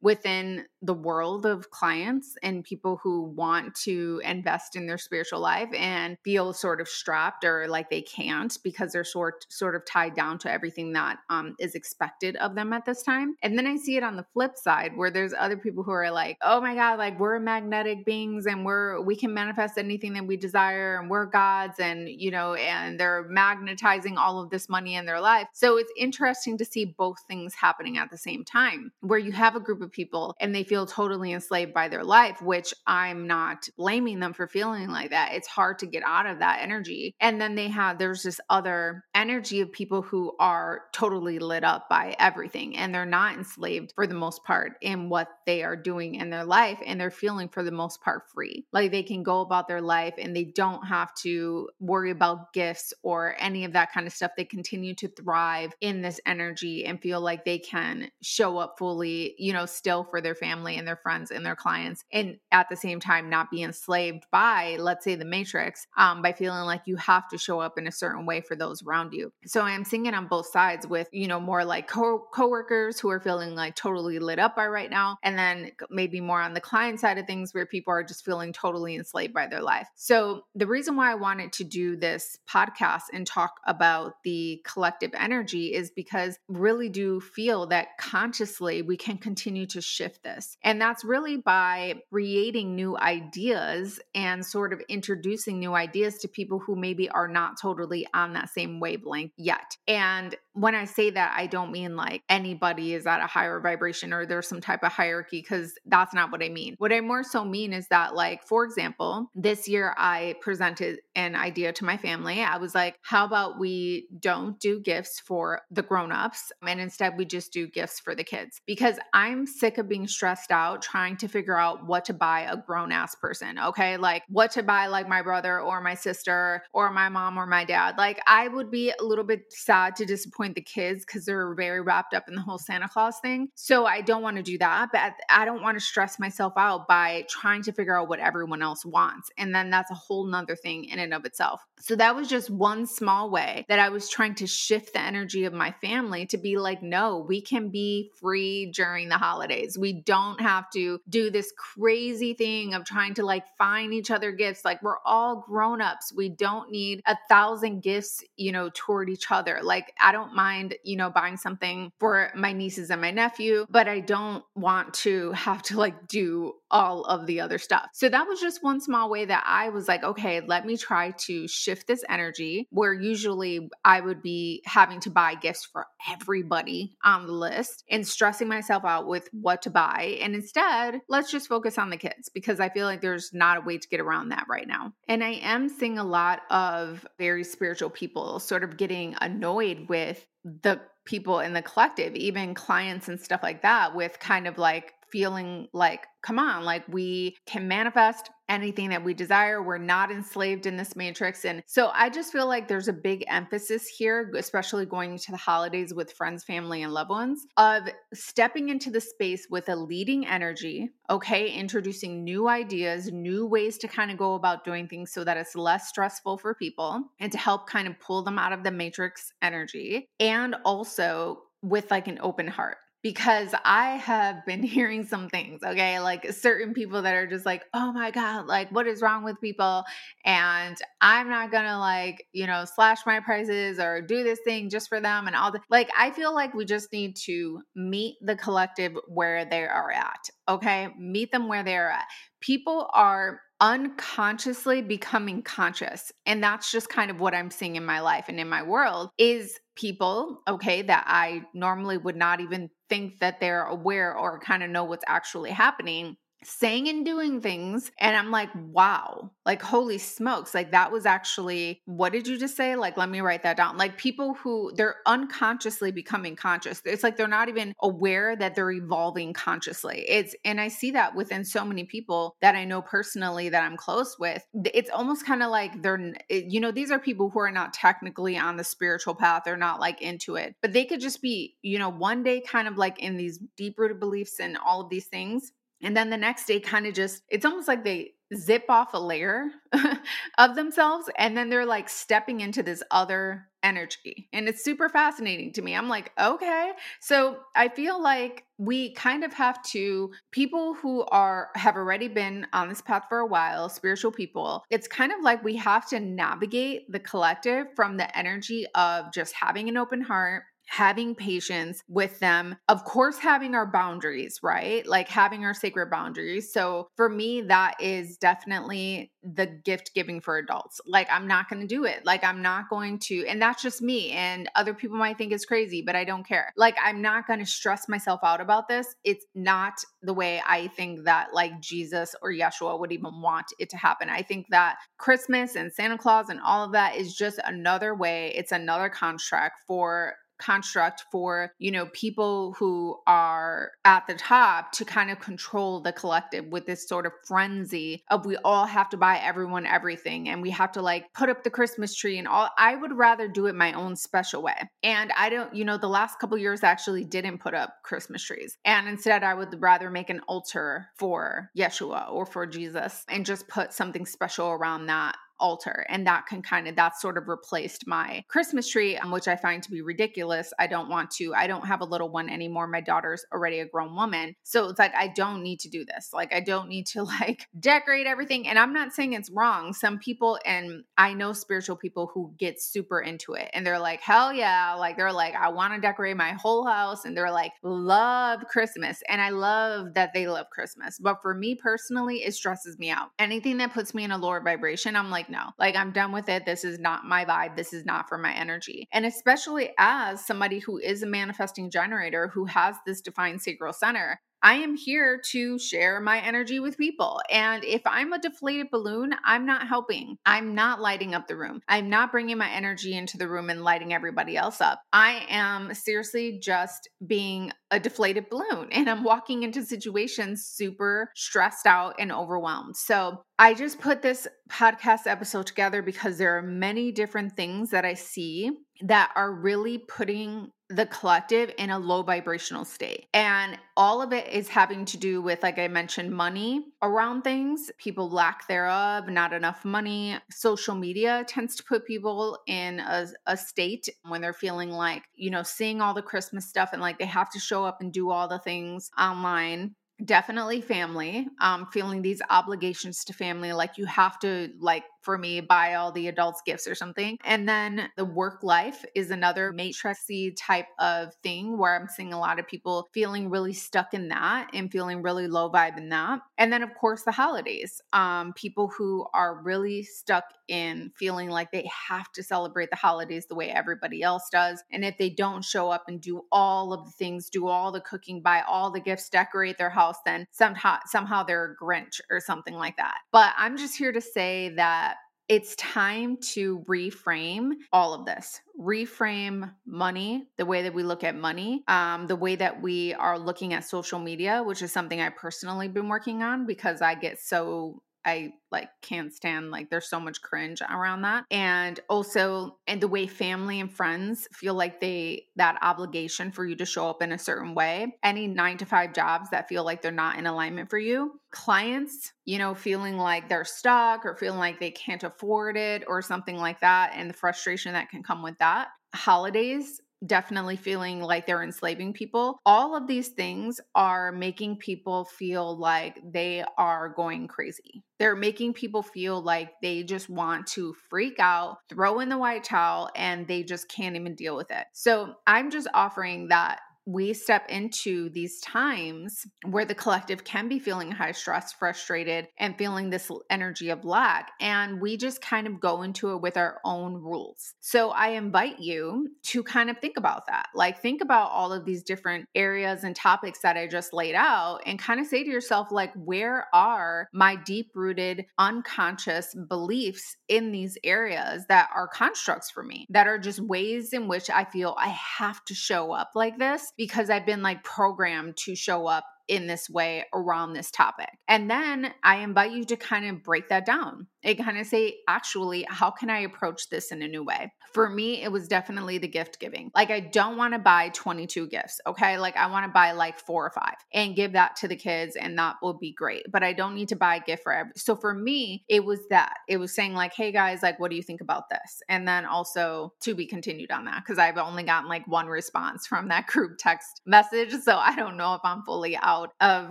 within 0.00 0.66
the 0.82 0.94
world 0.94 1.46
of 1.46 1.70
clients 1.70 2.36
and 2.42 2.64
people 2.64 3.00
who 3.02 3.22
want 3.22 3.74
to 3.74 4.20
invest 4.24 4.76
in 4.76 4.86
their 4.86 4.98
spiritual 4.98 5.40
life 5.40 5.68
and 5.74 6.16
feel 6.24 6.52
sort 6.52 6.80
of 6.80 6.88
strapped 6.88 7.44
or 7.44 7.63
like 7.68 7.90
they 7.90 8.02
can't 8.02 8.56
because 8.62 8.92
they're 8.92 9.04
sort 9.04 9.46
sort 9.48 9.74
of 9.74 9.84
tied 9.84 10.14
down 10.14 10.38
to 10.38 10.50
everything 10.50 10.92
that 10.92 11.18
um, 11.30 11.54
is 11.58 11.74
expected 11.74 12.36
of 12.36 12.54
them 12.54 12.72
at 12.72 12.84
this 12.84 13.02
time. 13.02 13.36
And 13.42 13.56
then 13.58 13.66
I 13.66 13.76
see 13.76 13.96
it 13.96 14.02
on 14.02 14.16
the 14.16 14.26
flip 14.32 14.56
side 14.56 14.96
where 14.96 15.10
there's 15.10 15.34
other 15.38 15.56
people 15.56 15.82
who 15.82 15.90
are 15.90 16.10
like, 16.10 16.38
"Oh 16.42 16.60
my 16.60 16.74
god, 16.74 16.98
like 16.98 17.18
we're 17.18 17.38
magnetic 17.38 18.04
beings 18.04 18.46
and 18.46 18.64
we're 18.64 19.00
we 19.00 19.16
can 19.16 19.34
manifest 19.34 19.78
anything 19.78 20.14
that 20.14 20.26
we 20.26 20.36
desire 20.36 20.98
and 20.98 21.10
we're 21.10 21.26
gods 21.26 21.78
and 21.78 22.08
you 22.08 22.30
know 22.30 22.54
and 22.54 22.98
they're 22.98 23.26
magnetizing 23.28 24.16
all 24.16 24.40
of 24.40 24.50
this 24.50 24.68
money 24.68 24.94
in 24.94 25.06
their 25.06 25.20
life." 25.20 25.48
So 25.52 25.76
it's 25.76 25.92
interesting 25.96 26.58
to 26.58 26.64
see 26.64 26.84
both 26.84 27.18
things 27.28 27.54
happening 27.54 27.98
at 27.98 28.10
the 28.10 28.18
same 28.18 28.44
time 28.44 28.92
where 29.00 29.18
you 29.18 29.32
have 29.32 29.56
a 29.56 29.60
group 29.60 29.80
of 29.80 29.90
people 29.90 30.34
and 30.40 30.54
they 30.54 30.64
feel 30.64 30.86
totally 30.86 31.32
enslaved 31.32 31.72
by 31.72 31.88
their 31.88 32.04
life, 32.04 32.40
which 32.42 32.74
I'm 32.86 33.26
not 33.26 33.68
blaming 33.76 34.20
them 34.20 34.32
for 34.32 34.46
feeling 34.46 34.88
like 34.88 35.10
that. 35.10 35.32
It's 35.32 35.48
hard 35.48 35.78
to 35.80 35.86
get 35.86 36.02
out 36.04 36.26
of 36.26 36.38
that 36.38 36.60
energy. 36.62 37.14
And 37.20 37.40
they 37.54 37.68
have, 37.68 37.98
there's 37.98 38.22
this 38.22 38.40
other 38.50 39.04
energy 39.14 39.60
of 39.60 39.72
people 39.72 40.02
who 40.02 40.34
are 40.38 40.82
totally 40.92 41.38
lit 41.38 41.64
up 41.64 41.88
by 41.88 42.14
everything 42.18 42.76
and 42.76 42.94
they're 42.94 43.06
not 43.06 43.36
enslaved 43.36 43.92
for 43.94 44.06
the 44.06 44.14
most 44.14 44.44
part 44.44 44.74
in 44.80 45.08
what 45.08 45.28
they 45.46 45.62
are 45.62 45.76
doing 45.76 46.16
in 46.16 46.30
their 46.30 46.44
life 46.44 46.78
and 46.84 47.00
they're 47.00 47.10
feeling 47.10 47.48
for 47.48 47.62
the 47.62 47.70
most 47.70 48.00
part 48.02 48.28
free. 48.32 48.66
Like 48.72 48.90
they 48.90 49.02
can 49.02 49.22
go 49.22 49.40
about 49.40 49.68
their 49.68 49.80
life 49.80 50.14
and 50.18 50.34
they 50.34 50.44
don't 50.44 50.86
have 50.86 51.14
to 51.22 51.68
worry 51.80 52.10
about 52.10 52.52
gifts 52.52 52.92
or 53.02 53.34
any 53.38 53.64
of 53.64 53.72
that 53.72 53.92
kind 53.92 54.06
of 54.06 54.12
stuff. 54.12 54.32
They 54.36 54.44
continue 54.44 54.94
to 54.96 55.08
thrive 55.08 55.72
in 55.80 56.02
this 56.02 56.20
energy 56.26 56.84
and 56.84 57.00
feel 57.00 57.20
like 57.20 57.44
they 57.44 57.58
can 57.58 58.10
show 58.22 58.58
up 58.58 58.76
fully, 58.78 59.34
you 59.38 59.52
know, 59.52 59.66
still 59.66 60.04
for 60.04 60.20
their 60.20 60.34
family 60.34 60.76
and 60.76 60.86
their 60.86 60.96
friends 60.96 61.30
and 61.30 61.44
their 61.44 61.56
clients 61.56 62.04
and 62.12 62.38
at 62.52 62.68
the 62.68 62.76
same 62.76 63.00
time 63.00 63.28
not 63.28 63.50
be 63.50 63.62
enslaved 63.62 64.24
by 64.30 64.76
let's 64.78 65.04
say 65.04 65.14
the 65.14 65.24
matrix 65.24 65.86
um, 65.96 66.22
by 66.22 66.32
feeling 66.32 66.64
like 66.64 66.82
you 66.86 66.96
have 66.96 67.28
to 67.28 67.38
show 67.44 67.60
up 67.60 67.78
in 67.78 67.86
a 67.86 67.92
certain 67.92 68.26
way 68.26 68.40
for 68.40 68.56
those 68.56 68.82
around 68.82 69.12
you. 69.12 69.32
So 69.46 69.62
i'm 69.62 69.84
seeing 69.84 70.06
it 70.06 70.14
on 70.14 70.26
both 70.26 70.46
sides 70.46 70.86
with 70.86 71.08
you 71.12 71.28
know 71.28 71.40
more 71.40 71.64
like 71.64 71.88
co- 71.88 72.26
coworkers 72.32 72.98
who 73.00 73.10
are 73.10 73.20
feeling 73.20 73.54
like 73.54 73.74
totally 73.74 74.18
lit 74.18 74.38
up 74.38 74.56
by 74.56 74.66
right 74.66 74.90
now 74.90 75.16
and 75.22 75.38
then 75.38 75.72
maybe 75.90 76.20
more 76.20 76.40
on 76.40 76.54
the 76.54 76.60
client 76.60 77.00
side 77.00 77.18
of 77.18 77.26
things 77.26 77.52
where 77.52 77.66
people 77.66 77.92
are 77.92 78.02
just 78.02 78.24
feeling 78.24 78.52
totally 78.52 78.96
enslaved 78.96 79.34
by 79.34 79.46
their 79.46 79.62
life. 79.62 79.88
So 79.94 80.44
the 80.54 80.66
reason 80.66 80.96
why 80.96 81.10
i 81.10 81.14
wanted 81.14 81.52
to 81.52 81.64
do 81.64 81.96
this 81.96 82.38
podcast 82.48 83.02
and 83.12 83.26
talk 83.26 83.60
about 83.66 84.22
the 84.24 84.62
collective 84.64 85.10
energy 85.14 85.74
is 85.74 85.90
because 85.90 86.38
really 86.48 86.88
do 86.88 87.20
feel 87.20 87.66
that 87.66 87.88
consciously 87.98 88.82
we 88.82 88.96
can 88.96 89.18
continue 89.18 89.66
to 89.66 89.80
shift 89.80 90.22
this. 90.22 90.56
And 90.62 90.80
that's 90.80 91.04
really 91.04 91.36
by 91.36 92.02
creating 92.10 92.74
new 92.74 92.96
ideas 92.96 94.00
and 94.14 94.44
sort 94.44 94.72
of 94.72 94.80
introducing 94.88 95.58
new 95.58 95.74
ideas 95.74 96.18
to 96.18 96.28
people 96.28 96.58
who 96.58 96.76
maybe 96.76 97.08
are 97.08 97.28
not 97.34 97.60
totally 97.60 98.06
on 98.14 98.32
that 98.32 98.48
same 98.48 98.80
wavelength 98.80 99.34
yet. 99.36 99.76
And 99.86 100.34
when 100.54 100.74
I 100.74 100.86
say 100.86 101.10
that, 101.10 101.34
I 101.36 101.46
don't 101.46 101.70
mean 101.70 101.96
like 101.96 102.22
anybody 102.28 102.94
is 102.94 103.06
at 103.06 103.20
a 103.20 103.26
higher 103.26 103.60
vibration 103.60 104.12
or 104.12 104.24
there's 104.24 104.48
some 104.48 104.60
type 104.60 104.82
of 104.82 104.92
hierarchy, 104.92 105.40
because 105.40 105.74
that's 105.86 106.14
not 106.14 106.32
what 106.32 106.42
I 106.42 106.48
mean. 106.48 106.76
What 106.78 106.92
I 106.92 107.00
more 107.00 107.24
so 107.24 107.44
mean 107.44 107.72
is 107.72 107.88
that, 107.88 108.14
like, 108.14 108.42
for 108.44 108.64
example, 108.64 109.30
this 109.34 109.68
year 109.68 109.94
I 109.98 110.36
presented 110.40 111.00
an 111.16 111.34
idea 111.34 111.72
to 111.72 111.84
my 111.84 111.96
family. 111.96 112.42
I 112.42 112.56
was 112.58 112.74
like, 112.74 112.98
how 113.02 113.24
about 113.24 113.58
we 113.58 114.06
don't 114.20 114.58
do 114.60 114.80
gifts 114.80 115.20
for 115.20 115.62
the 115.70 115.82
grown-ups 115.82 116.52
and 116.66 116.80
instead 116.80 117.18
we 117.18 117.24
just 117.24 117.52
do 117.52 117.66
gifts 117.66 117.98
for 117.98 118.14
the 118.14 118.24
kids? 118.24 118.60
Because 118.64 118.98
I'm 119.12 119.46
sick 119.46 119.78
of 119.78 119.88
being 119.88 120.06
stressed 120.06 120.52
out 120.52 120.82
trying 120.82 121.16
to 121.18 121.28
figure 121.28 121.58
out 121.58 121.84
what 121.86 122.04
to 122.04 122.14
buy 122.14 122.42
a 122.42 122.56
grown-ass 122.56 123.16
person. 123.16 123.58
Okay. 123.58 123.96
Like 123.96 124.22
what 124.28 124.52
to 124.52 124.62
buy 124.62 124.86
like 124.86 125.08
my 125.08 125.22
brother 125.22 125.60
or 125.60 125.80
my 125.80 125.94
sister 125.94 126.62
or 126.72 126.92
my 126.92 127.08
mom 127.08 127.38
or 127.38 127.46
my 127.46 127.64
dad. 127.64 127.96
Like 127.98 128.20
I 128.26 128.46
would 128.46 128.70
be 128.70 128.90
a 128.90 129.02
little 129.02 129.24
bit 129.24 129.52
sad 129.52 129.96
to 129.96 130.04
disappoint 130.04 130.43
disappoint 130.44 130.54
the 130.54 130.60
kids 130.60 131.04
because 131.04 131.24
they're 131.24 131.54
very 131.54 131.80
wrapped 131.80 132.14
up 132.14 132.28
in 132.28 132.34
the 132.34 132.40
whole 132.40 132.58
Santa 132.58 132.88
Claus 132.88 133.18
thing. 133.20 133.48
So 133.54 133.86
I 133.86 134.00
don't 134.00 134.22
want 134.22 134.36
to 134.36 134.42
do 134.42 134.58
that. 134.58 134.90
But 134.92 135.14
I 135.28 135.44
don't 135.44 135.62
want 135.62 135.78
to 135.78 135.84
stress 135.84 136.18
myself 136.18 136.54
out 136.56 136.86
by 136.88 137.24
trying 137.28 137.62
to 137.62 137.72
figure 137.72 137.98
out 137.98 138.08
what 138.08 138.20
everyone 138.20 138.62
else 138.62 138.84
wants. 138.84 139.30
And 139.38 139.54
then 139.54 139.70
that's 139.70 139.90
a 139.90 139.94
whole 139.94 140.26
nother 140.26 140.56
thing 140.56 140.84
in 140.84 140.98
and 140.98 141.14
of 141.14 141.24
itself. 141.24 141.66
So 141.80 141.96
that 141.96 142.16
was 142.16 142.28
just 142.28 142.50
one 142.50 142.86
small 142.86 143.30
way 143.30 143.64
that 143.68 143.78
I 143.78 143.90
was 143.90 144.08
trying 144.08 144.34
to 144.36 144.46
shift 144.46 144.94
the 144.94 145.00
energy 145.00 145.44
of 145.44 145.52
my 145.52 145.72
family 145.80 146.26
to 146.26 146.38
be 146.38 146.56
like, 146.56 146.82
no, 146.82 147.18
we 147.18 147.40
can 147.40 147.68
be 147.68 148.10
free 148.20 148.70
during 148.72 149.08
the 149.08 149.18
holidays. 149.18 149.76
We 149.78 149.92
don't 149.92 150.40
have 150.40 150.70
to 150.70 151.00
do 151.08 151.30
this 151.30 151.52
crazy 151.56 152.34
thing 152.34 152.74
of 152.74 152.84
trying 152.84 153.14
to 153.14 153.24
like 153.24 153.44
find 153.58 153.92
each 153.92 154.10
other 154.10 154.32
gifts. 154.32 154.64
Like 154.64 154.82
we're 154.82 154.98
all 155.04 155.44
grown 155.46 155.80
ups. 155.80 156.12
We 156.14 156.28
don't 156.28 156.70
need 156.70 157.02
a 157.06 157.16
thousand 157.28 157.82
gifts, 157.82 158.24
you 158.36 158.52
know, 158.52 158.70
toward 158.72 159.10
each 159.10 159.30
other. 159.30 159.60
Like 159.62 159.92
I 160.00 160.12
don't 160.12 160.33
mind, 160.34 160.74
you 160.84 160.96
know, 160.96 161.10
buying 161.10 161.36
something 161.36 161.92
for 161.98 162.30
my 162.34 162.52
nieces 162.52 162.90
and 162.90 163.00
my 163.00 163.10
nephew, 163.10 163.66
but 163.70 163.88
I 163.88 164.00
don't 164.00 164.44
want 164.54 164.94
to 164.94 165.32
have 165.32 165.62
to 165.64 165.78
like 165.78 166.08
do 166.08 166.54
all 166.70 167.04
of 167.04 167.26
the 167.26 167.40
other 167.40 167.58
stuff. 167.58 167.88
So 167.92 168.08
that 168.08 168.26
was 168.26 168.40
just 168.40 168.62
one 168.62 168.80
small 168.80 169.08
way 169.08 169.24
that 169.26 169.44
I 169.46 169.68
was 169.68 169.86
like, 169.86 170.02
okay, 170.02 170.40
let 170.40 170.66
me 170.66 170.76
try 170.76 171.12
to 171.26 171.46
shift 171.46 171.86
this 171.86 172.02
energy 172.08 172.66
where 172.70 172.92
usually 172.92 173.68
I 173.84 174.00
would 174.00 174.22
be 174.22 174.60
having 174.66 174.98
to 175.00 175.10
buy 175.10 175.36
gifts 175.36 175.64
for 175.64 175.86
everybody 176.10 176.96
on 177.04 177.26
the 177.26 177.32
list 177.32 177.84
and 177.88 178.06
stressing 178.06 178.48
myself 178.48 178.84
out 178.84 179.06
with 179.06 179.28
what 179.32 179.62
to 179.62 179.70
buy. 179.70 180.18
And 180.20 180.34
instead, 180.34 181.00
let's 181.08 181.30
just 181.30 181.48
focus 181.48 181.78
on 181.78 181.90
the 181.90 181.96
kids 181.96 182.28
because 182.28 182.58
I 182.58 182.68
feel 182.70 182.86
like 182.86 183.00
there's 183.00 183.32
not 183.32 183.58
a 183.58 183.60
way 183.60 183.78
to 183.78 183.88
get 183.88 184.00
around 184.00 184.30
that 184.30 184.46
right 184.48 184.66
now. 184.66 184.92
And 185.06 185.22
I 185.22 185.34
am 185.34 185.68
seeing 185.68 185.98
a 185.98 186.04
lot 186.04 186.42
of 186.50 187.06
very 187.18 187.44
spiritual 187.44 187.90
people 187.90 188.40
sort 188.40 188.64
of 188.64 188.76
getting 188.76 189.14
annoyed 189.20 189.88
with 189.88 190.23
the 190.44 190.80
people 191.04 191.40
in 191.40 191.52
the 191.52 191.62
collective, 191.62 192.14
even 192.14 192.54
clients 192.54 193.08
and 193.08 193.20
stuff 193.20 193.42
like 193.42 193.62
that, 193.62 193.94
with 193.94 194.18
kind 194.20 194.46
of 194.46 194.58
like 194.58 194.94
feeling 195.14 195.68
like, 195.72 196.08
come 196.24 196.40
on, 196.40 196.64
like 196.64 196.82
we 196.88 197.36
can 197.46 197.68
manifest 197.68 198.30
anything 198.48 198.88
that 198.88 199.04
we 199.04 199.14
desire. 199.14 199.62
We're 199.62 199.78
not 199.78 200.10
enslaved 200.10 200.66
in 200.66 200.76
this 200.76 200.96
matrix. 200.96 201.44
And 201.44 201.62
so 201.66 201.92
I 201.94 202.10
just 202.10 202.32
feel 202.32 202.48
like 202.48 202.66
there's 202.66 202.88
a 202.88 202.92
big 202.92 203.24
emphasis 203.28 203.86
here, 203.86 204.32
especially 204.36 204.86
going 204.86 205.12
into 205.12 205.30
the 205.30 205.36
holidays 205.36 205.94
with 205.94 206.10
friends, 206.10 206.42
family, 206.42 206.82
and 206.82 206.92
loved 206.92 207.10
ones, 207.10 207.46
of 207.56 207.84
stepping 208.12 208.70
into 208.70 208.90
the 208.90 209.00
space 209.00 209.46
with 209.48 209.68
a 209.68 209.76
leading 209.76 210.26
energy, 210.26 210.90
okay, 211.08 211.48
introducing 211.48 212.24
new 212.24 212.48
ideas, 212.48 213.12
new 213.12 213.46
ways 213.46 213.78
to 213.78 213.86
kind 213.86 214.10
of 214.10 214.18
go 214.18 214.34
about 214.34 214.64
doing 214.64 214.88
things 214.88 215.12
so 215.12 215.22
that 215.22 215.36
it's 215.36 215.54
less 215.54 215.88
stressful 215.90 216.38
for 216.38 216.56
people 216.56 217.04
and 217.20 217.30
to 217.30 217.38
help 217.38 217.68
kind 217.68 217.86
of 217.86 218.00
pull 218.00 218.22
them 218.24 218.36
out 218.36 218.52
of 218.52 218.64
the 218.64 218.72
matrix 218.72 219.32
energy. 219.42 220.08
And 220.18 220.56
also 220.64 221.44
with 221.62 221.88
like 221.92 222.08
an 222.08 222.18
open 222.20 222.48
heart 222.48 222.78
because 223.04 223.54
I 223.64 223.98
have 223.98 224.44
been 224.46 224.62
hearing 224.64 225.04
some 225.04 225.28
things, 225.28 225.62
okay? 225.62 226.00
Like 226.00 226.32
certain 226.32 226.74
people 226.74 227.02
that 227.02 227.14
are 227.14 227.26
just 227.28 227.46
like, 227.46 227.62
oh 227.72 227.92
my 227.92 228.10
God, 228.10 228.46
like 228.46 228.70
what 228.72 228.88
is 228.88 229.00
wrong 229.02 229.22
with 229.22 229.40
people? 229.40 229.84
And 230.24 230.76
I'm 231.00 231.28
not 231.28 231.52
gonna 231.52 231.78
like, 231.78 232.26
you 232.32 232.48
know, 232.48 232.64
slash 232.64 233.06
my 233.06 233.20
prices 233.20 233.78
or 233.78 234.00
do 234.00 234.24
this 234.24 234.40
thing 234.44 234.70
just 234.70 234.88
for 234.88 235.00
them 235.00 235.28
and 235.28 235.36
all 235.36 235.52
the 235.52 235.60
like, 235.70 235.90
I 235.96 236.10
feel 236.10 236.34
like 236.34 236.54
we 236.54 236.64
just 236.64 236.90
need 236.92 237.14
to 237.26 237.60
meet 237.76 238.16
the 238.22 238.34
collective 238.34 238.96
where 239.06 239.44
they 239.44 239.64
are 239.64 239.92
at, 239.92 240.30
okay? 240.48 240.88
Meet 240.98 241.30
them 241.30 241.46
where 241.46 241.62
they're 241.62 241.90
at. 241.90 242.06
People 242.40 242.88
are 242.94 243.40
unconsciously 243.60 244.82
becoming 244.82 245.40
conscious 245.40 246.10
and 246.26 246.42
that's 246.42 246.72
just 246.72 246.88
kind 246.88 247.08
of 247.08 247.20
what 247.20 247.32
i'm 247.32 247.52
seeing 247.52 247.76
in 247.76 247.84
my 247.84 248.00
life 248.00 248.24
and 248.28 248.40
in 248.40 248.48
my 248.48 248.62
world 248.64 249.10
is 249.16 249.58
people 249.76 250.42
okay 250.46 250.82
that 250.82 251.04
i 251.06 251.42
normally 251.52 251.96
would 251.96 252.16
not 252.16 252.40
even 252.40 252.70
think 252.88 253.18
that 253.20 253.40
they're 253.40 253.64
aware 253.64 254.16
or 254.16 254.38
kind 254.38 254.62
of 254.62 254.70
know 254.70 254.84
what's 254.84 255.04
actually 255.06 255.50
happening 255.50 256.16
saying 256.44 256.88
and 256.88 257.04
doing 257.04 257.40
things 257.40 257.90
and 257.98 258.16
i'm 258.16 258.30
like 258.30 258.50
wow 258.54 259.30
like 259.46 259.62
holy 259.62 259.98
smokes 259.98 260.54
like 260.54 260.70
that 260.70 260.90
was 260.90 261.06
actually 261.06 261.82
what 261.84 262.12
did 262.12 262.26
you 262.26 262.38
just 262.38 262.56
say? 262.56 262.76
Like 262.76 262.96
let 262.96 263.08
me 263.08 263.20
write 263.20 263.42
that 263.42 263.56
down. 263.56 263.76
Like 263.76 263.98
people 263.98 264.34
who 264.34 264.72
they're 264.74 264.96
unconsciously 265.06 265.90
becoming 265.90 266.36
conscious. 266.36 266.80
It's 266.84 267.02
like 267.02 267.16
they're 267.16 267.28
not 267.28 267.48
even 267.48 267.74
aware 267.82 268.36
that 268.36 268.54
they're 268.54 268.72
evolving 268.72 269.32
consciously. 269.32 270.04
It's 270.08 270.34
and 270.44 270.60
i 270.60 270.68
see 270.68 270.90
that 270.92 271.14
within 271.14 271.44
so 271.44 271.64
many 271.64 271.84
people 271.84 272.36
that 272.40 272.54
i 272.54 272.64
know 272.64 272.82
personally 272.82 273.48
that 273.48 273.62
i'm 273.62 273.76
close 273.76 274.18
with. 274.18 274.44
It's 274.72 274.90
almost 274.90 275.26
kind 275.26 275.42
of 275.42 275.50
like 275.50 275.82
they're 275.82 276.14
eh, 276.30 276.42
you 276.48 276.60
know 276.60 276.70
these 276.70 276.90
are 276.90 276.98
people 276.98 277.30
who 277.30 277.38
are 277.40 277.50
not 277.50 277.72
technically 277.72 278.36
on 278.36 278.56
the 278.56 278.64
spiritual 278.64 279.14
path 279.14 279.42
they're 279.44 279.56
not 279.56 279.80
like 279.80 280.00
into 280.00 280.36
it 280.36 280.54
but 280.62 280.72
they 280.72 280.84
could 280.84 281.00
just 281.00 281.20
be 281.22 281.56
you 281.62 281.78
know 281.78 281.88
one 281.88 282.22
day 282.22 282.40
kind 282.40 282.68
of 282.68 282.76
like 282.76 282.98
in 282.98 283.16
these 283.16 283.38
deep 283.56 283.78
rooted 283.78 284.00
beliefs 284.00 284.40
and 284.40 284.56
all 284.64 284.80
of 284.80 284.90
these 284.90 285.06
things 285.06 285.52
and 285.84 285.96
then 285.96 286.10
the 286.10 286.16
next 286.16 286.46
day, 286.46 286.60
kind 286.60 286.86
of 286.86 286.94
just, 286.94 287.22
it's 287.28 287.44
almost 287.44 287.68
like 287.68 287.84
they 287.84 288.12
zip 288.34 288.64
off 288.68 288.94
a 288.94 288.98
layer 288.98 289.50
of 290.38 290.56
themselves 290.56 291.08
and 291.18 291.36
then 291.36 291.50
they're 291.50 291.66
like 291.66 291.88
stepping 291.88 292.40
into 292.40 292.62
this 292.62 292.82
other 292.90 293.46
energy. 293.62 294.28
And 294.32 294.48
it's 294.48 294.64
super 294.64 294.88
fascinating 294.88 295.52
to 295.54 295.62
me. 295.62 295.74
I'm 295.74 295.88
like, 295.88 296.12
okay. 296.20 296.72
So 297.00 297.38
I 297.54 297.68
feel 297.68 298.02
like 298.02 298.44
we 298.58 298.92
kind 298.94 299.24
of 299.24 299.32
have 299.32 299.62
to, 299.64 300.12
people 300.30 300.74
who 300.74 301.04
are, 301.04 301.50
have 301.54 301.76
already 301.76 302.08
been 302.08 302.46
on 302.52 302.68
this 302.68 302.80
path 302.80 303.04
for 303.08 303.18
a 303.18 303.26
while, 303.26 303.68
spiritual 303.68 304.12
people, 304.12 304.64
it's 304.70 304.88
kind 304.88 305.12
of 305.12 305.22
like 305.22 305.42
we 305.42 305.56
have 305.56 305.88
to 305.90 306.00
navigate 306.00 306.90
the 306.90 307.00
collective 307.00 307.66
from 307.74 307.96
the 307.96 308.16
energy 308.16 308.66
of 308.74 309.12
just 309.12 309.34
having 309.34 309.68
an 309.68 309.76
open 309.76 310.00
heart 310.00 310.44
having 310.66 311.14
patience 311.14 311.82
with 311.88 312.18
them. 312.20 312.56
Of 312.68 312.84
course, 312.84 313.18
having 313.18 313.54
our 313.54 313.70
boundaries, 313.70 314.40
right? 314.42 314.86
Like 314.86 315.08
having 315.08 315.44
our 315.44 315.54
sacred 315.54 315.90
boundaries. 315.90 316.52
So 316.52 316.88
for 316.96 317.08
me, 317.08 317.42
that 317.42 317.74
is 317.80 318.16
definitely 318.16 319.12
the 319.22 319.46
gift 319.46 319.92
giving 319.94 320.20
for 320.20 320.36
adults. 320.36 320.80
Like 320.86 321.08
I'm 321.10 321.26
not 321.26 321.48
going 321.48 321.60
to 321.60 321.68
do 321.68 321.84
it. 321.84 322.04
Like 322.04 322.24
I'm 322.24 322.42
not 322.42 322.68
going 322.68 322.98
to, 323.00 323.26
and 323.26 323.40
that's 323.40 323.62
just 323.62 323.82
me. 323.82 324.10
And 324.12 324.48
other 324.54 324.74
people 324.74 324.96
might 324.96 325.18
think 325.18 325.32
it's 325.32 325.44
crazy, 325.44 325.82
but 325.82 325.96
I 325.96 326.04
don't 326.04 326.26
care. 326.26 326.52
Like 326.56 326.76
I'm 326.82 327.00
not 327.00 327.26
going 327.26 327.38
to 327.40 327.46
stress 327.46 327.88
myself 327.88 328.20
out 328.22 328.40
about 328.40 328.68
this. 328.68 328.94
It's 329.04 329.24
not 329.34 329.74
the 330.02 330.14
way 330.14 330.42
I 330.46 330.68
think 330.68 331.04
that 331.04 331.28
like 331.32 331.60
Jesus 331.60 332.14
or 332.22 332.30
Yeshua 332.32 332.78
would 332.78 332.92
even 332.92 333.20
want 333.20 333.46
it 333.58 333.70
to 333.70 333.76
happen. 333.76 334.10
I 334.10 334.22
think 334.22 334.46
that 334.50 334.76
Christmas 334.98 335.56
and 335.56 335.72
Santa 335.72 335.98
Claus 335.98 336.28
and 336.28 336.40
all 336.44 336.64
of 336.64 336.72
that 336.72 336.96
is 336.96 337.14
just 337.14 337.38
another 337.44 337.94
way, 337.94 338.32
it's 338.34 338.52
another 338.52 338.88
contract 338.88 339.60
for 339.66 340.14
construct 340.38 341.04
for 341.10 341.52
you 341.58 341.70
know 341.70 341.86
people 341.86 342.54
who 342.58 342.96
are 343.06 343.72
at 343.84 344.06
the 344.06 344.14
top 344.14 344.72
to 344.72 344.84
kind 344.84 345.10
of 345.10 345.20
control 345.20 345.80
the 345.80 345.92
collective 345.92 346.46
with 346.46 346.66
this 346.66 346.88
sort 346.88 347.06
of 347.06 347.12
frenzy 347.26 348.02
of 348.10 348.26
we 348.26 348.36
all 348.38 348.66
have 348.66 348.88
to 348.88 348.96
buy 348.96 349.18
everyone 349.18 349.66
everything 349.66 350.28
and 350.28 350.42
we 350.42 350.50
have 350.50 350.72
to 350.72 350.82
like 350.82 351.12
put 351.12 351.28
up 351.28 351.42
the 351.44 351.50
christmas 351.50 351.94
tree 351.94 352.18
and 352.18 352.28
all. 352.28 352.48
I 352.58 352.76
would 352.76 352.96
rather 352.96 353.28
do 353.28 353.46
it 353.46 353.54
my 353.54 353.72
own 353.72 353.96
special 353.96 354.42
way. 354.42 354.56
And 354.82 355.12
i 355.16 355.28
don't 355.28 355.54
you 355.54 355.64
know 355.64 355.78
the 355.78 355.88
last 355.88 356.18
couple 356.18 356.36
years 356.38 356.62
actually 356.62 357.04
didn't 357.04 357.38
put 357.38 357.54
up 357.54 357.76
christmas 357.82 358.22
trees. 358.22 358.56
And 358.64 358.88
instead 358.88 359.22
i 359.22 359.34
would 359.34 359.60
rather 359.60 359.90
make 359.90 360.10
an 360.10 360.20
altar 360.28 360.88
for 360.96 361.50
yeshua 361.56 362.10
or 362.10 362.26
for 362.26 362.46
jesus 362.46 363.04
and 363.08 363.26
just 363.26 363.48
put 363.48 363.72
something 363.72 364.06
special 364.06 364.48
around 364.48 364.86
that 364.86 365.16
altar 365.40 365.84
and 365.88 366.06
that 366.06 366.26
can 366.26 366.42
kind 366.42 366.68
of 366.68 366.76
that 366.76 366.98
sort 366.98 367.18
of 367.18 367.28
replaced 367.28 367.86
my 367.86 368.22
christmas 368.28 368.68
tree 368.68 368.96
um, 368.96 369.10
which 369.10 369.28
i 369.28 369.36
find 369.36 369.62
to 369.64 369.70
be 369.70 369.82
ridiculous. 369.82 370.52
I 370.58 370.66
don't 370.66 370.88
want 370.88 371.10
to 371.12 371.34
i 371.34 371.46
don't 371.46 371.66
have 371.66 371.80
a 371.80 371.84
little 371.84 372.08
one 372.08 372.28
anymore. 372.28 372.66
My 372.66 372.80
daughter's 372.80 373.24
already 373.32 373.60
a 373.60 373.66
grown 373.66 373.94
woman. 373.94 374.36
So 374.42 374.68
it's 374.68 374.78
like 374.78 374.94
i 374.94 375.08
don't 375.08 375.42
need 375.42 375.60
to 375.60 375.68
do 375.68 375.84
this. 375.84 376.10
Like 376.12 376.32
i 376.32 376.40
don't 376.40 376.68
need 376.68 376.86
to 376.88 377.02
like 377.20 377.46
decorate 377.58 378.06
everything 378.06 378.46
and 378.48 378.58
i'm 378.58 378.72
not 378.72 378.92
saying 378.92 379.12
it's 379.12 379.30
wrong. 379.30 379.72
Some 379.72 379.98
people 379.98 380.38
and 380.44 380.84
i 380.96 381.12
know 381.12 381.32
spiritual 381.32 381.76
people 381.76 382.10
who 382.12 382.32
get 382.38 382.60
super 382.60 383.00
into 383.00 383.34
it 383.34 383.50
and 383.52 383.66
they're 383.66 383.78
like 383.78 384.00
hell 384.00 384.32
yeah. 384.32 384.74
Like 384.74 384.96
they're 384.96 385.12
like 385.12 385.34
i 385.34 385.48
want 385.48 385.74
to 385.74 385.80
decorate 385.80 386.16
my 386.16 386.32
whole 386.32 386.66
house 386.66 387.04
and 387.04 387.16
they're 387.16 387.32
like 387.32 387.52
love 387.62 388.40
christmas 388.50 389.02
and 389.08 389.20
i 389.20 389.30
love 389.30 389.94
that 389.94 390.12
they 390.14 390.28
love 390.28 390.46
christmas. 390.50 390.98
But 390.98 391.22
for 391.22 391.34
me 391.34 391.54
personally 391.54 392.18
it 392.24 392.34
stresses 392.34 392.78
me 392.78 392.90
out. 392.90 393.10
Anything 393.18 393.58
that 393.58 393.72
puts 393.72 393.94
me 393.94 394.04
in 394.04 394.10
a 394.10 394.18
lower 394.18 394.40
vibration 394.40 394.96
i'm 394.96 395.10
like 395.10 395.23
like, 395.24 395.30
no, 395.30 395.50
like 395.58 395.76
I'm 395.76 395.92
done 395.92 396.12
with 396.12 396.28
it. 396.28 396.44
This 396.44 396.64
is 396.64 396.78
not 396.78 397.04
my 397.04 397.24
vibe. 397.24 397.56
This 397.56 397.72
is 397.72 397.84
not 397.84 398.08
for 398.08 398.18
my 398.18 398.32
energy. 398.32 398.88
And 398.92 399.06
especially 399.06 399.70
as 399.78 400.24
somebody 400.24 400.58
who 400.58 400.78
is 400.78 401.02
a 401.02 401.06
manifesting 401.06 401.70
generator 401.70 402.28
who 402.28 402.44
has 402.46 402.76
this 402.86 403.00
defined 403.00 403.42
sacral 403.42 403.72
center, 403.72 404.20
I 404.44 404.56
am 404.56 404.76
here 404.76 405.22
to 405.30 405.58
share 405.58 406.00
my 406.00 406.20
energy 406.20 406.60
with 406.60 406.76
people. 406.76 407.22
And 407.30 407.64
if 407.64 407.80
I'm 407.86 408.12
a 408.12 408.18
deflated 408.18 408.70
balloon, 408.70 409.14
I'm 409.24 409.46
not 409.46 409.66
helping. 409.66 410.18
I'm 410.26 410.54
not 410.54 410.82
lighting 410.82 411.14
up 411.14 411.26
the 411.26 411.36
room. 411.36 411.62
I'm 411.66 411.88
not 411.88 412.12
bringing 412.12 412.36
my 412.36 412.50
energy 412.50 412.94
into 412.94 413.16
the 413.16 413.26
room 413.26 413.48
and 413.48 413.64
lighting 413.64 413.94
everybody 413.94 414.36
else 414.36 414.60
up. 414.60 414.82
I 414.92 415.24
am 415.30 415.72
seriously 415.72 416.38
just 416.42 416.90
being 417.06 417.52
a 417.70 417.80
deflated 417.80 418.28
balloon 418.28 418.68
and 418.70 418.88
I'm 418.90 419.02
walking 419.02 419.44
into 419.44 419.64
situations 419.64 420.44
super 420.44 421.10
stressed 421.16 421.66
out 421.66 421.94
and 421.98 422.12
overwhelmed. 422.12 422.76
So 422.76 423.22
I 423.38 423.54
just 423.54 423.80
put 423.80 424.02
this 424.02 424.28
podcast 424.50 425.06
episode 425.06 425.46
together 425.46 425.80
because 425.80 426.18
there 426.18 426.36
are 426.36 426.42
many 426.42 426.92
different 426.92 427.34
things 427.34 427.70
that 427.70 427.86
I 427.86 427.94
see 427.94 428.50
that 428.82 429.10
are 429.16 429.32
really 429.32 429.78
putting 429.78 430.50
the 430.74 430.86
collective 430.86 431.52
in 431.58 431.70
a 431.70 431.78
low 431.78 432.02
vibrational 432.02 432.64
state. 432.64 433.06
And 433.14 433.58
all 433.76 434.02
of 434.02 434.12
it 434.12 434.28
is 434.28 434.48
having 434.48 434.84
to 434.86 434.96
do 434.96 435.22
with, 435.22 435.42
like 435.42 435.58
I 435.58 435.68
mentioned, 435.68 436.10
money 436.10 436.64
around 436.82 437.22
things, 437.22 437.70
people 437.78 438.10
lack 438.10 438.48
thereof, 438.48 439.08
not 439.08 439.32
enough 439.32 439.64
money. 439.64 440.18
Social 440.30 440.74
media 440.74 441.24
tends 441.28 441.54
to 441.56 441.64
put 441.64 441.86
people 441.86 442.38
in 442.46 442.80
a, 442.80 443.06
a 443.26 443.36
state 443.36 443.88
when 444.08 444.20
they're 444.20 444.32
feeling 444.32 444.70
like, 444.70 445.04
you 445.14 445.30
know, 445.30 445.42
seeing 445.42 445.80
all 445.80 445.94
the 445.94 446.02
Christmas 446.02 446.46
stuff 446.46 446.70
and 446.72 446.82
like 446.82 446.98
they 446.98 447.04
have 447.04 447.30
to 447.30 447.38
show 447.38 447.64
up 447.64 447.80
and 447.80 447.92
do 447.92 448.10
all 448.10 448.26
the 448.26 448.38
things 448.38 448.90
online 448.98 449.74
definitely 450.04 450.60
family 450.60 451.28
um 451.40 451.66
feeling 451.66 452.02
these 452.02 452.20
obligations 452.28 453.04
to 453.04 453.12
family 453.12 453.52
like 453.52 453.78
you 453.78 453.86
have 453.86 454.18
to 454.18 454.50
like 454.58 454.82
for 455.04 455.18
me 455.18 455.40
buy 455.40 455.74
all 455.74 455.92
the 455.92 456.08
adults 456.08 456.42
gifts 456.44 456.66
or 456.66 456.74
something. 456.74 457.18
And 457.24 457.48
then 457.48 457.90
the 457.96 458.04
work 458.04 458.42
life 458.42 458.84
is 458.94 459.10
another 459.10 459.52
matrixy 459.52 460.34
type 460.36 460.66
of 460.78 461.14
thing 461.22 461.58
where 461.58 461.76
i'm 461.76 461.88
seeing 461.88 462.12
a 462.12 462.18
lot 462.18 462.38
of 462.38 462.46
people 462.46 462.88
feeling 462.92 463.30
really 463.30 463.52
stuck 463.52 463.94
in 463.94 464.08
that 464.08 464.48
and 464.52 464.70
feeling 464.70 465.02
really 465.02 465.28
low 465.28 465.50
vibe 465.50 465.76
in 465.76 465.88
that. 465.90 466.20
And 466.38 466.52
then 466.52 466.62
of 466.62 466.74
course 466.74 467.02
the 467.02 467.12
holidays 467.12 467.80
um 467.92 468.32
people 468.34 468.68
who 468.68 469.06
are 469.12 469.42
really 469.42 469.82
stuck 469.82 470.24
in 470.48 470.92
feeling 470.96 471.30
like 471.30 471.50
they 471.50 471.68
have 471.88 472.10
to 472.12 472.22
celebrate 472.22 472.70
the 472.70 472.76
holidays 472.76 473.26
the 473.26 473.34
way 473.34 473.50
everybody 473.50 474.02
else 474.02 474.28
does. 474.30 474.62
And 474.70 474.84
if 474.84 474.98
they 474.98 475.10
don't 475.10 475.44
show 475.44 475.70
up 475.70 475.84
and 475.88 476.00
do 476.00 476.22
all 476.32 476.72
of 476.72 476.84
the 476.84 476.90
things 476.92 477.28
do 477.28 477.48
all 477.48 477.72
the 477.72 477.80
cooking 477.80 478.20
buy 478.20 478.42
all 478.46 478.70
the 478.70 478.80
gifts 478.80 479.08
decorate 479.08 479.58
their 479.58 479.70
house 479.70 479.96
then 480.04 480.26
somehow 480.30 480.78
somehow 480.86 481.22
they're 481.22 481.52
a 481.52 481.64
Grinch 481.64 482.00
or 482.10 482.20
something 482.20 482.54
like 482.54 482.76
that. 482.76 482.98
But 483.12 483.32
I'm 483.36 483.56
just 483.56 483.76
here 483.76 483.92
to 483.92 484.00
say 484.00 484.50
that 484.56 484.93
it's 485.28 485.56
time 485.56 486.18
to 486.18 486.60
reframe 486.68 487.52
all 487.72 487.94
of 487.94 488.04
this 488.04 488.40
reframe 488.60 489.52
money 489.66 490.24
the 490.36 490.44
way 490.44 490.62
that 490.62 490.74
we 490.74 490.82
look 490.82 491.02
at 491.02 491.16
money 491.16 491.64
um, 491.68 492.06
the 492.06 492.16
way 492.16 492.36
that 492.36 492.60
we 492.60 492.92
are 492.94 493.18
looking 493.18 493.54
at 493.54 493.64
social 493.64 493.98
media 493.98 494.42
which 494.42 494.62
is 494.62 494.70
something 494.70 495.00
i 495.00 495.08
personally 495.08 495.68
been 495.68 495.88
working 495.88 496.22
on 496.22 496.46
because 496.46 496.82
i 496.82 496.94
get 496.94 497.18
so 497.18 497.82
I 498.04 498.32
like 498.50 498.68
can't 498.82 499.12
stand 499.12 499.50
like 499.50 499.70
there's 499.70 499.88
so 499.88 499.98
much 499.98 500.22
cringe 500.22 500.62
around 500.62 501.02
that. 501.02 501.24
And 501.30 501.78
also 501.88 502.58
and 502.66 502.80
the 502.80 502.88
way 502.88 503.06
family 503.06 503.60
and 503.60 503.72
friends 503.72 504.28
feel 504.32 504.54
like 504.54 504.80
they 504.80 505.26
that 505.36 505.58
obligation 505.62 506.30
for 506.30 506.44
you 506.44 506.56
to 506.56 506.66
show 506.66 506.88
up 506.88 507.02
in 507.02 507.12
a 507.12 507.18
certain 507.18 507.54
way. 507.54 507.96
Any 508.02 508.26
9 508.26 508.58
to 508.58 508.66
5 508.66 508.92
jobs 508.92 509.30
that 509.30 509.48
feel 509.48 509.64
like 509.64 509.82
they're 509.82 509.92
not 509.92 510.18
in 510.18 510.26
alignment 510.26 510.70
for 510.70 510.78
you. 510.78 511.20
Clients, 511.30 512.12
you 512.24 512.38
know, 512.38 512.54
feeling 512.54 512.96
like 512.96 513.28
they're 513.28 513.44
stuck 513.44 514.04
or 514.06 514.16
feeling 514.16 514.38
like 514.38 514.60
they 514.60 514.70
can't 514.70 515.02
afford 515.02 515.56
it 515.56 515.84
or 515.86 516.02
something 516.02 516.36
like 516.36 516.60
that 516.60 516.92
and 516.94 517.10
the 517.10 517.14
frustration 517.14 517.72
that 517.72 517.90
can 517.90 518.02
come 518.02 518.22
with 518.22 518.38
that. 518.38 518.68
Holidays, 518.94 519.80
definitely 520.06 520.56
feeling 520.56 521.00
like 521.00 521.26
they're 521.26 521.42
enslaving 521.42 521.92
people. 521.92 522.38
All 522.44 522.76
of 522.76 522.86
these 522.86 523.08
things 523.08 523.60
are 523.74 524.12
making 524.12 524.58
people 524.58 525.04
feel 525.04 525.56
like 525.58 526.00
they 526.04 526.44
are 526.58 526.88
going 526.90 527.28
crazy. 527.28 527.82
They're 527.98 528.16
making 528.16 528.54
people 528.54 528.82
feel 528.82 529.22
like 529.22 529.52
they 529.62 529.82
just 529.82 530.08
want 530.08 530.46
to 530.48 530.74
freak 530.90 531.18
out, 531.18 531.58
throw 531.68 532.00
in 532.00 532.08
the 532.08 532.18
white 532.18 532.44
towel, 532.44 532.90
and 532.96 533.26
they 533.26 533.42
just 533.42 533.68
can't 533.68 533.96
even 533.96 534.14
deal 534.14 534.36
with 534.36 534.50
it. 534.50 534.66
So 534.72 535.14
I'm 535.26 535.50
just 535.50 535.68
offering 535.72 536.28
that 536.28 536.60
we 536.86 537.14
step 537.14 537.46
into 537.48 538.10
these 538.10 538.40
times 538.40 539.26
where 539.46 539.64
the 539.64 539.74
collective 539.74 540.24
can 540.24 540.48
be 540.48 540.58
feeling 540.58 540.90
high 540.90 541.12
stress, 541.12 541.52
frustrated, 541.52 542.28
and 542.38 542.58
feeling 542.58 542.90
this 542.90 543.10
energy 543.30 543.70
of 543.70 543.84
lack. 543.84 544.32
And 544.40 544.80
we 544.80 544.96
just 544.96 545.22
kind 545.22 545.46
of 545.46 545.60
go 545.60 545.82
into 545.82 546.12
it 546.12 546.20
with 546.20 546.36
our 546.36 546.60
own 546.64 546.94
rules. 546.94 547.54
So 547.60 547.90
I 547.90 548.08
invite 548.08 548.60
you 548.60 549.08
to 549.24 549.42
kind 549.42 549.70
of 549.70 549.78
think 549.78 549.96
about 549.96 550.26
that. 550.26 550.48
Like, 550.54 550.80
think 550.80 551.02
about 551.02 551.30
all 551.30 551.52
of 551.52 551.64
these 551.64 551.82
different 551.82 552.26
areas 552.34 552.84
and 552.84 552.94
topics 552.94 553.40
that 553.40 553.56
I 553.56 553.66
just 553.66 553.92
laid 553.92 554.14
out 554.14 554.60
and 554.66 554.78
kind 554.78 555.00
of 555.00 555.06
say 555.06 555.24
to 555.24 555.30
yourself, 555.30 555.68
like, 555.70 555.92
where 555.94 556.48
are 556.52 557.08
my 557.12 557.36
deep 557.36 557.70
rooted 557.74 558.26
unconscious 558.38 559.34
beliefs 559.48 560.16
in 560.28 560.52
these 560.52 560.76
areas 560.84 561.44
that 561.48 561.70
are 561.74 561.88
constructs 561.88 562.50
for 562.50 562.62
me, 562.62 562.86
that 562.90 563.06
are 563.06 563.18
just 563.18 563.40
ways 563.40 563.92
in 563.92 564.08
which 564.08 564.28
I 564.28 564.44
feel 564.44 564.76
I 564.78 564.88
have 564.88 565.44
to 565.46 565.54
show 565.54 565.92
up 565.92 566.10
like 566.14 566.38
this? 566.38 566.72
Because 566.76 567.10
I've 567.10 567.26
been 567.26 567.42
like 567.42 567.62
programmed 567.62 568.36
to 568.38 568.54
show 568.54 568.86
up 568.86 569.04
in 569.28 569.46
this 569.46 569.70
way 569.70 570.04
around 570.12 570.52
this 570.52 570.70
topic. 570.70 571.10
And 571.28 571.50
then 571.50 571.92
I 572.02 572.16
invite 572.16 572.52
you 572.52 572.64
to 572.66 572.76
kind 572.76 573.06
of 573.06 573.22
break 573.22 573.48
that 573.48 573.64
down 573.64 574.06
and 574.22 574.38
kind 574.38 574.58
of 574.58 574.66
say, 574.66 574.96
actually, 575.08 575.66
how 575.68 575.90
can 575.90 576.10
I 576.10 576.20
approach 576.20 576.68
this 576.68 576.92
in 576.92 577.02
a 577.02 577.08
new 577.08 577.24
way? 577.24 577.52
For 577.72 577.88
me, 577.88 578.22
it 578.22 578.30
was 578.30 578.48
definitely 578.48 578.98
the 578.98 579.08
gift 579.08 579.40
giving. 579.40 579.70
Like, 579.74 579.90
I 579.90 580.00
don't 580.00 580.36
want 580.36 580.54
to 580.54 580.58
buy 580.58 580.90
22 580.90 581.48
gifts, 581.48 581.80
okay? 581.86 582.18
Like, 582.18 582.36
I 582.36 582.46
want 582.46 582.64
to 582.64 582.72
buy 582.72 582.92
like 582.92 583.18
four 583.18 583.46
or 583.46 583.50
five 583.50 583.74
and 583.92 584.16
give 584.16 584.32
that 584.32 584.56
to 584.56 584.68
the 584.68 584.76
kids, 584.76 585.16
and 585.16 585.38
that 585.38 585.56
will 585.62 585.78
be 585.78 585.92
great. 585.92 586.24
But 586.30 586.42
I 586.42 586.52
don't 586.52 586.74
need 586.74 586.88
to 586.88 586.96
buy 586.96 587.16
a 587.16 587.20
gift 587.20 587.42
for 587.42 587.52
every. 587.52 587.72
So 587.76 587.96
for 587.96 588.14
me, 588.14 588.64
it 588.68 588.84
was 588.84 589.00
that. 589.10 589.34
It 589.48 589.58
was 589.58 589.74
saying, 589.74 589.94
like, 589.94 590.14
hey 590.14 590.32
guys, 590.32 590.62
like, 590.62 590.78
what 590.78 590.90
do 590.90 590.96
you 590.96 591.02
think 591.02 591.20
about 591.20 591.48
this? 591.50 591.82
And 591.88 592.06
then 592.06 592.24
also 592.24 592.92
to 593.00 593.14
be 593.14 593.26
continued 593.26 593.70
on 593.70 593.84
that 593.86 594.02
because 594.04 594.18
I've 594.18 594.38
only 594.38 594.62
gotten 594.62 594.88
like 594.88 595.06
one 595.06 595.26
response 595.26 595.86
from 595.86 596.08
that 596.08 596.26
group 596.28 596.56
text 596.58 597.02
message. 597.06 597.52
So 597.62 597.76
I 597.76 597.94
don't 597.96 598.16
know 598.16 598.34
if 598.34 598.40
I'm 598.44 598.62
fully 598.62 598.96
out 598.96 599.13
out 599.14 599.32
of 599.40 599.70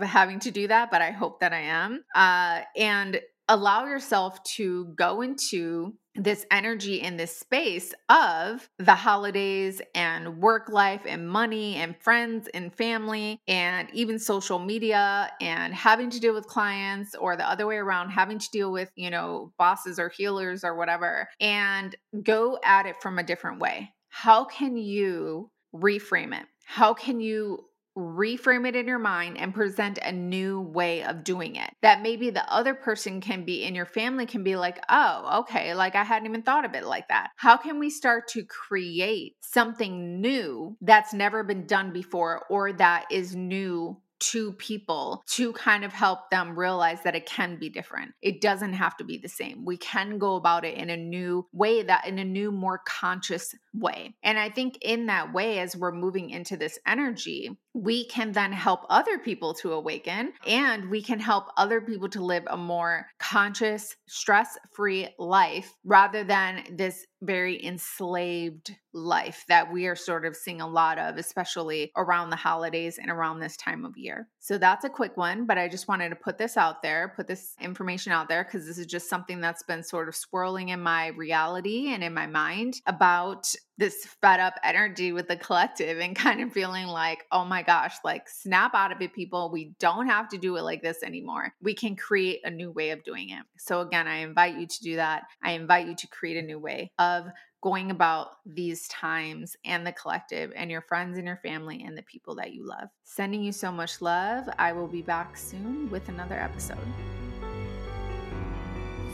having 0.00 0.40
to 0.40 0.50
do 0.50 0.68
that, 0.68 0.90
but 0.90 1.02
I 1.02 1.10
hope 1.10 1.40
that 1.40 1.52
I 1.52 1.60
am. 1.60 2.04
Uh, 2.14 2.60
and 2.76 3.20
allow 3.48 3.84
yourself 3.84 4.42
to 4.44 4.86
go 4.96 5.20
into 5.20 5.94
this 6.14 6.46
energy 6.50 7.02
in 7.02 7.16
this 7.16 7.36
space 7.36 7.92
of 8.08 8.66
the 8.78 8.94
holidays 8.94 9.82
and 9.94 10.38
work 10.38 10.68
life 10.70 11.02
and 11.06 11.28
money 11.28 11.74
and 11.74 11.96
friends 12.00 12.48
and 12.54 12.72
family 12.72 13.40
and 13.48 13.88
even 13.92 14.18
social 14.18 14.58
media 14.58 15.30
and 15.40 15.74
having 15.74 16.08
to 16.08 16.20
deal 16.20 16.32
with 16.32 16.46
clients 16.46 17.14
or 17.16 17.36
the 17.36 17.46
other 17.46 17.66
way 17.66 17.76
around 17.76 18.10
having 18.10 18.38
to 18.38 18.48
deal 18.50 18.70
with 18.70 18.90
you 18.94 19.10
know 19.10 19.52
bosses 19.58 19.98
or 19.98 20.08
healers 20.08 20.62
or 20.64 20.76
whatever 20.76 21.28
and 21.40 21.96
go 22.22 22.58
at 22.64 22.86
it 22.86 22.96
from 23.02 23.18
a 23.18 23.24
different 23.24 23.60
way 23.60 23.92
how 24.08 24.44
can 24.44 24.76
you 24.76 25.50
reframe 25.74 26.32
it 26.32 26.46
how 26.64 26.94
can 26.94 27.18
you 27.20 27.58
reframe 27.96 28.66
it 28.66 28.74
in 28.74 28.88
your 28.88 28.98
mind 28.98 29.38
and 29.38 29.54
present 29.54 29.98
a 30.02 30.10
new 30.10 30.60
way 30.60 31.04
of 31.04 31.22
doing 31.22 31.56
it 31.56 31.70
that 31.80 32.02
maybe 32.02 32.30
the 32.30 32.52
other 32.52 32.74
person 32.74 33.20
can 33.20 33.44
be 33.44 33.62
in 33.62 33.74
your 33.74 33.86
family 33.86 34.26
can 34.26 34.42
be 34.42 34.56
like 34.56 34.82
oh 34.88 35.40
okay 35.40 35.74
like 35.74 35.94
i 35.94 36.02
hadn't 36.02 36.26
even 36.26 36.42
thought 36.42 36.64
of 36.64 36.74
it 36.74 36.84
like 36.84 37.06
that 37.08 37.30
how 37.36 37.56
can 37.56 37.78
we 37.78 37.88
start 37.88 38.26
to 38.26 38.44
create 38.44 39.36
something 39.40 40.20
new 40.20 40.76
that's 40.80 41.14
never 41.14 41.44
been 41.44 41.66
done 41.66 41.92
before 41.92 42.44
or 42.50 42.72
that 42.72 43.04
is 43.10 43.36
new 43.36 43.96
to 44.20 44.52
people 44.52 45.22
to 45.26 45.52
kind 45.52 45.84
of 45.84 45.92
help 45.92 46.30
them 46.30 46.58
realize 46.58 47.02
that 47.02 47.14
it 47.14 47.26
can 47.26 47.58
be 47.58 47.68
different. 47.68 48.12
It 48.22 48.40
doesn't 48.40 48.72
have 48.72 48.96
to 48.98 49.04
be 49.04 49.18
the 49.18 49.28
same. 49.28 49.64
We 49.64 49.76
can 49.76 50.18
go 50.18 50.36
about 50.36 50.64
it 50.64 50.78
in 50.78 50.88
a 50.88 50.96
new 50.96 51.46
way 51.52 51.82
that 51.82 52.06
in 52.06 52.18
a 52.18 52.24
new 52.24 52.50
more 52.50 52.80
conscious 52.86 53.54
way. 53.74 54.14
And 54.22 54.38
I 54.38 54.48
think 54.48 54.78
in 54.80 55.06
that 55.06 55.34
way 55.34 55.58
as 55.58 55.76
we're 55.76 55.92
moving 55.92 56.30
into 56.30 56.56
this 56.56 56.78
energy, 56.86 57.58
we 57.74 58.04
can 58.06 58.30
then 58.30 58.52
help 58.52 58.86
other 58.88 59.18
people 59.18 59.52
to 59.52 59.72
awaken 59.72 60.32
and 60.46 60.88
we 60.88 61.02
can 61.02 61.18
help 61.18 61.48
other 61.56 61.80
people 61.80 62.08
to 62.08 62.24
live 62.24 62.44
a 62.46 62.56
more 62.56 63.06
conscious, 63.18 63.96
stress 64.06 64.56
free 64.72 65.08
life 65.18 65.74
rather 65.84 66.22
than 66.22 66.64
this 66.70 67.04
very 67.20 67.64
enslaved 67.64 68.76
life 68.92 69.44
that 69.48 69.72
we 69.72 69.86
are 69.86 69.96
sort 69.96 70.24
of 70.24 70.36
seeing 70.36 70.60
a 70.60 70.66
lot 70.66 70.98
of, 70.98 71.16
especially 71.16 71.90
around 71.96 72.30
the 72.30 72.36
holidays 72.36 72.98
and 72.98 73.10
around 73.10 73.40
this 73.40 73.56
time 73.56 73.84
of 73.84 73.96
year. 73.96 74.28
So 74.38 74.56
that's 74.58 74.84
a 74.84 74.90
quick 74.90 75.16
one, 75.16 75.46
but 75.46 75.58
I 75.58 75.68
just 75.68 75.88
wanted 75.88 76.10
to 76.10 76.16
put 76.16 76.38
this 76.38 76.56
out 76.56 76.82
there, 76.82 77.12
put 77.16 77.26
this 77.26 77.54
information 77.60 78.12
out 78.12 78.28
there, 78.28 78.44
because 78.44 78.66
this 78.66 78.78
is 78.78 78.86
just 78.86 79.08
something 79.08 79.40
that's 79.40 79.62
been 79.62 79.82
sort 79.82 80.08
of 80.08 80.14
swirling 80.14 80.68
in 80.68 80.80
my 80.80 81.08
reality 81.08 81.88
and 81.88 82.04
in 82.04 82.14
my 82.14 82.26
mind 82.26 82.80
about 82.86 83.52
this 83.78 84.06
fed 84.20 84.40
up 84.40 84.54
energy 84.62 85.12
with 85.12 85.28
the 85.28 85.36
collective 85.36 85.98
and 85.98 86.14
kind 86.16 86.40
of 86.40 86.52
feeling 86.52 86.86
like, 86.86 87.24
oh 87.32 87.44
my 87.44 87.62
gosh, 87.62 87.96
like 88.04 88.28
snap 88.28 88.74
out 88.74 88.92
of 88.92 89.00
it, 89.00 89.12
people. 89.12 89.50
We 89.50 89.74
don't 89.78 90.06
have 90.06 90.28
to 90.30 90.38
do 90.38 90.56
it 90.56 90.62
like 90.62 90.82
this 90.82 91.02
anymore. 91.02 91.52
We 91.60 91.74
can 91.74 91.96
create 91.96 92.40
a 92.44 92.50
new 92.50 92.70
way 92.70 92.90
of 92.90 93.04
doing 93.04 93.30
it. 93.30 93.42
So, 93.58 93.80
again, 93.80 94.06
I 94.06 94.18
invite 94.18 94.56
you 94.56 94.66
to 94.66 94.82
do 94.82 94.96
that. 94.96 95.24
I 95.42 95.52
invite 95.52 95.86
you 95.86 95.94
to 95.96 96.06
create 96.08 96.36
a 96.36 96.46
new 96.46 96.58
way 96.58 96.92
of 96.98 97.26
going 97.62 97.90
about 97.90 98.32
these 98.44 98.86
times 98.88 99.56
and 99.64 99.86
the 99.86 99.92
collective 99.92 100.52
and 100.54 100.70
your 100.70 100.82
friends 100.82 101.16
and 101.16 101.26
your 101.26 101.38
family 101.38 101.82
and 101.82 101.96
the 101.96 102.02
people 102.02 102.34
that 102.34 102.52
you 102.52 102.66
love. 102.66 102.88
Sending 103.04 103.42
you 103.42 103.52
so 103.52 103.72
much 103.72 104.02
love. 104.02 104.46
I 104.58 104.72
will 104.72 104.86
be 104.86 105.00
back 105.00 105.36
soon 105.36 105.90
with 105.90 106.10
another 106.10 106.38
episode. 106.38 106.76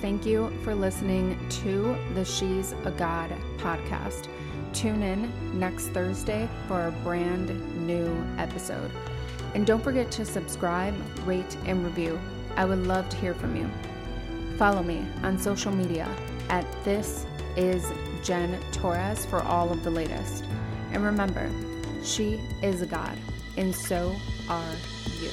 Thank 0.00 0.24
you 0.24 0.50
for 0.64 0.74
listening 0.74 1.38
to 1.62 1.94
the 2.14 2.24
She's 2.24 2.72
a 2.86 2.90
God 2.90 3.30
podcast. 3.58 4.28
Tune 4.72 5.02
in 5.02 5.30
next 5.58 5.88
Thursday 5.88 6.48
for 6.66 6.86
a 6.86 6.92
brand 7.04 7.50
new 7.86 8.10
episode. 8.38 8.90
And 9.54 9.66
don't 9.66 9.84
forget 9.84 10.10
to 10.12 10.24
subscribe, 10.24 10.94
rate, 11.26 11.54
and 11.66 11.84
review. 11.84 12.18
I 12.56 12.64
would 12.64 12.86
love 12.86 13.10
to 13.10 13.16
hear 13.18 13.34
from 13.34 13.54
you. 13.54 13.68
Follow 14.56 14.82
me 14.82 15.06
on 15.22 15.38
social 15.38 15.70
media 15.70 16.08
at 16.48 16.64
This 16.82 17.26
Is 17.58 17.84
Jen 18.22 18.58
Torres 18.72 19.26
for 19.26 19.42
all 19.42 19.70
of 19.70 19.84
the 19.84 19.90
latest. 19.90 20.44
And 20.92 21.04
remember, 21.04 21.50
she 22.02 22.40
is 22.62 22.80
a 22.80 22.86
God, 22.86 23.18
and 23.58 23.74
so 23.74 24.16
are 24.48 24.74
you. 25.20 25.30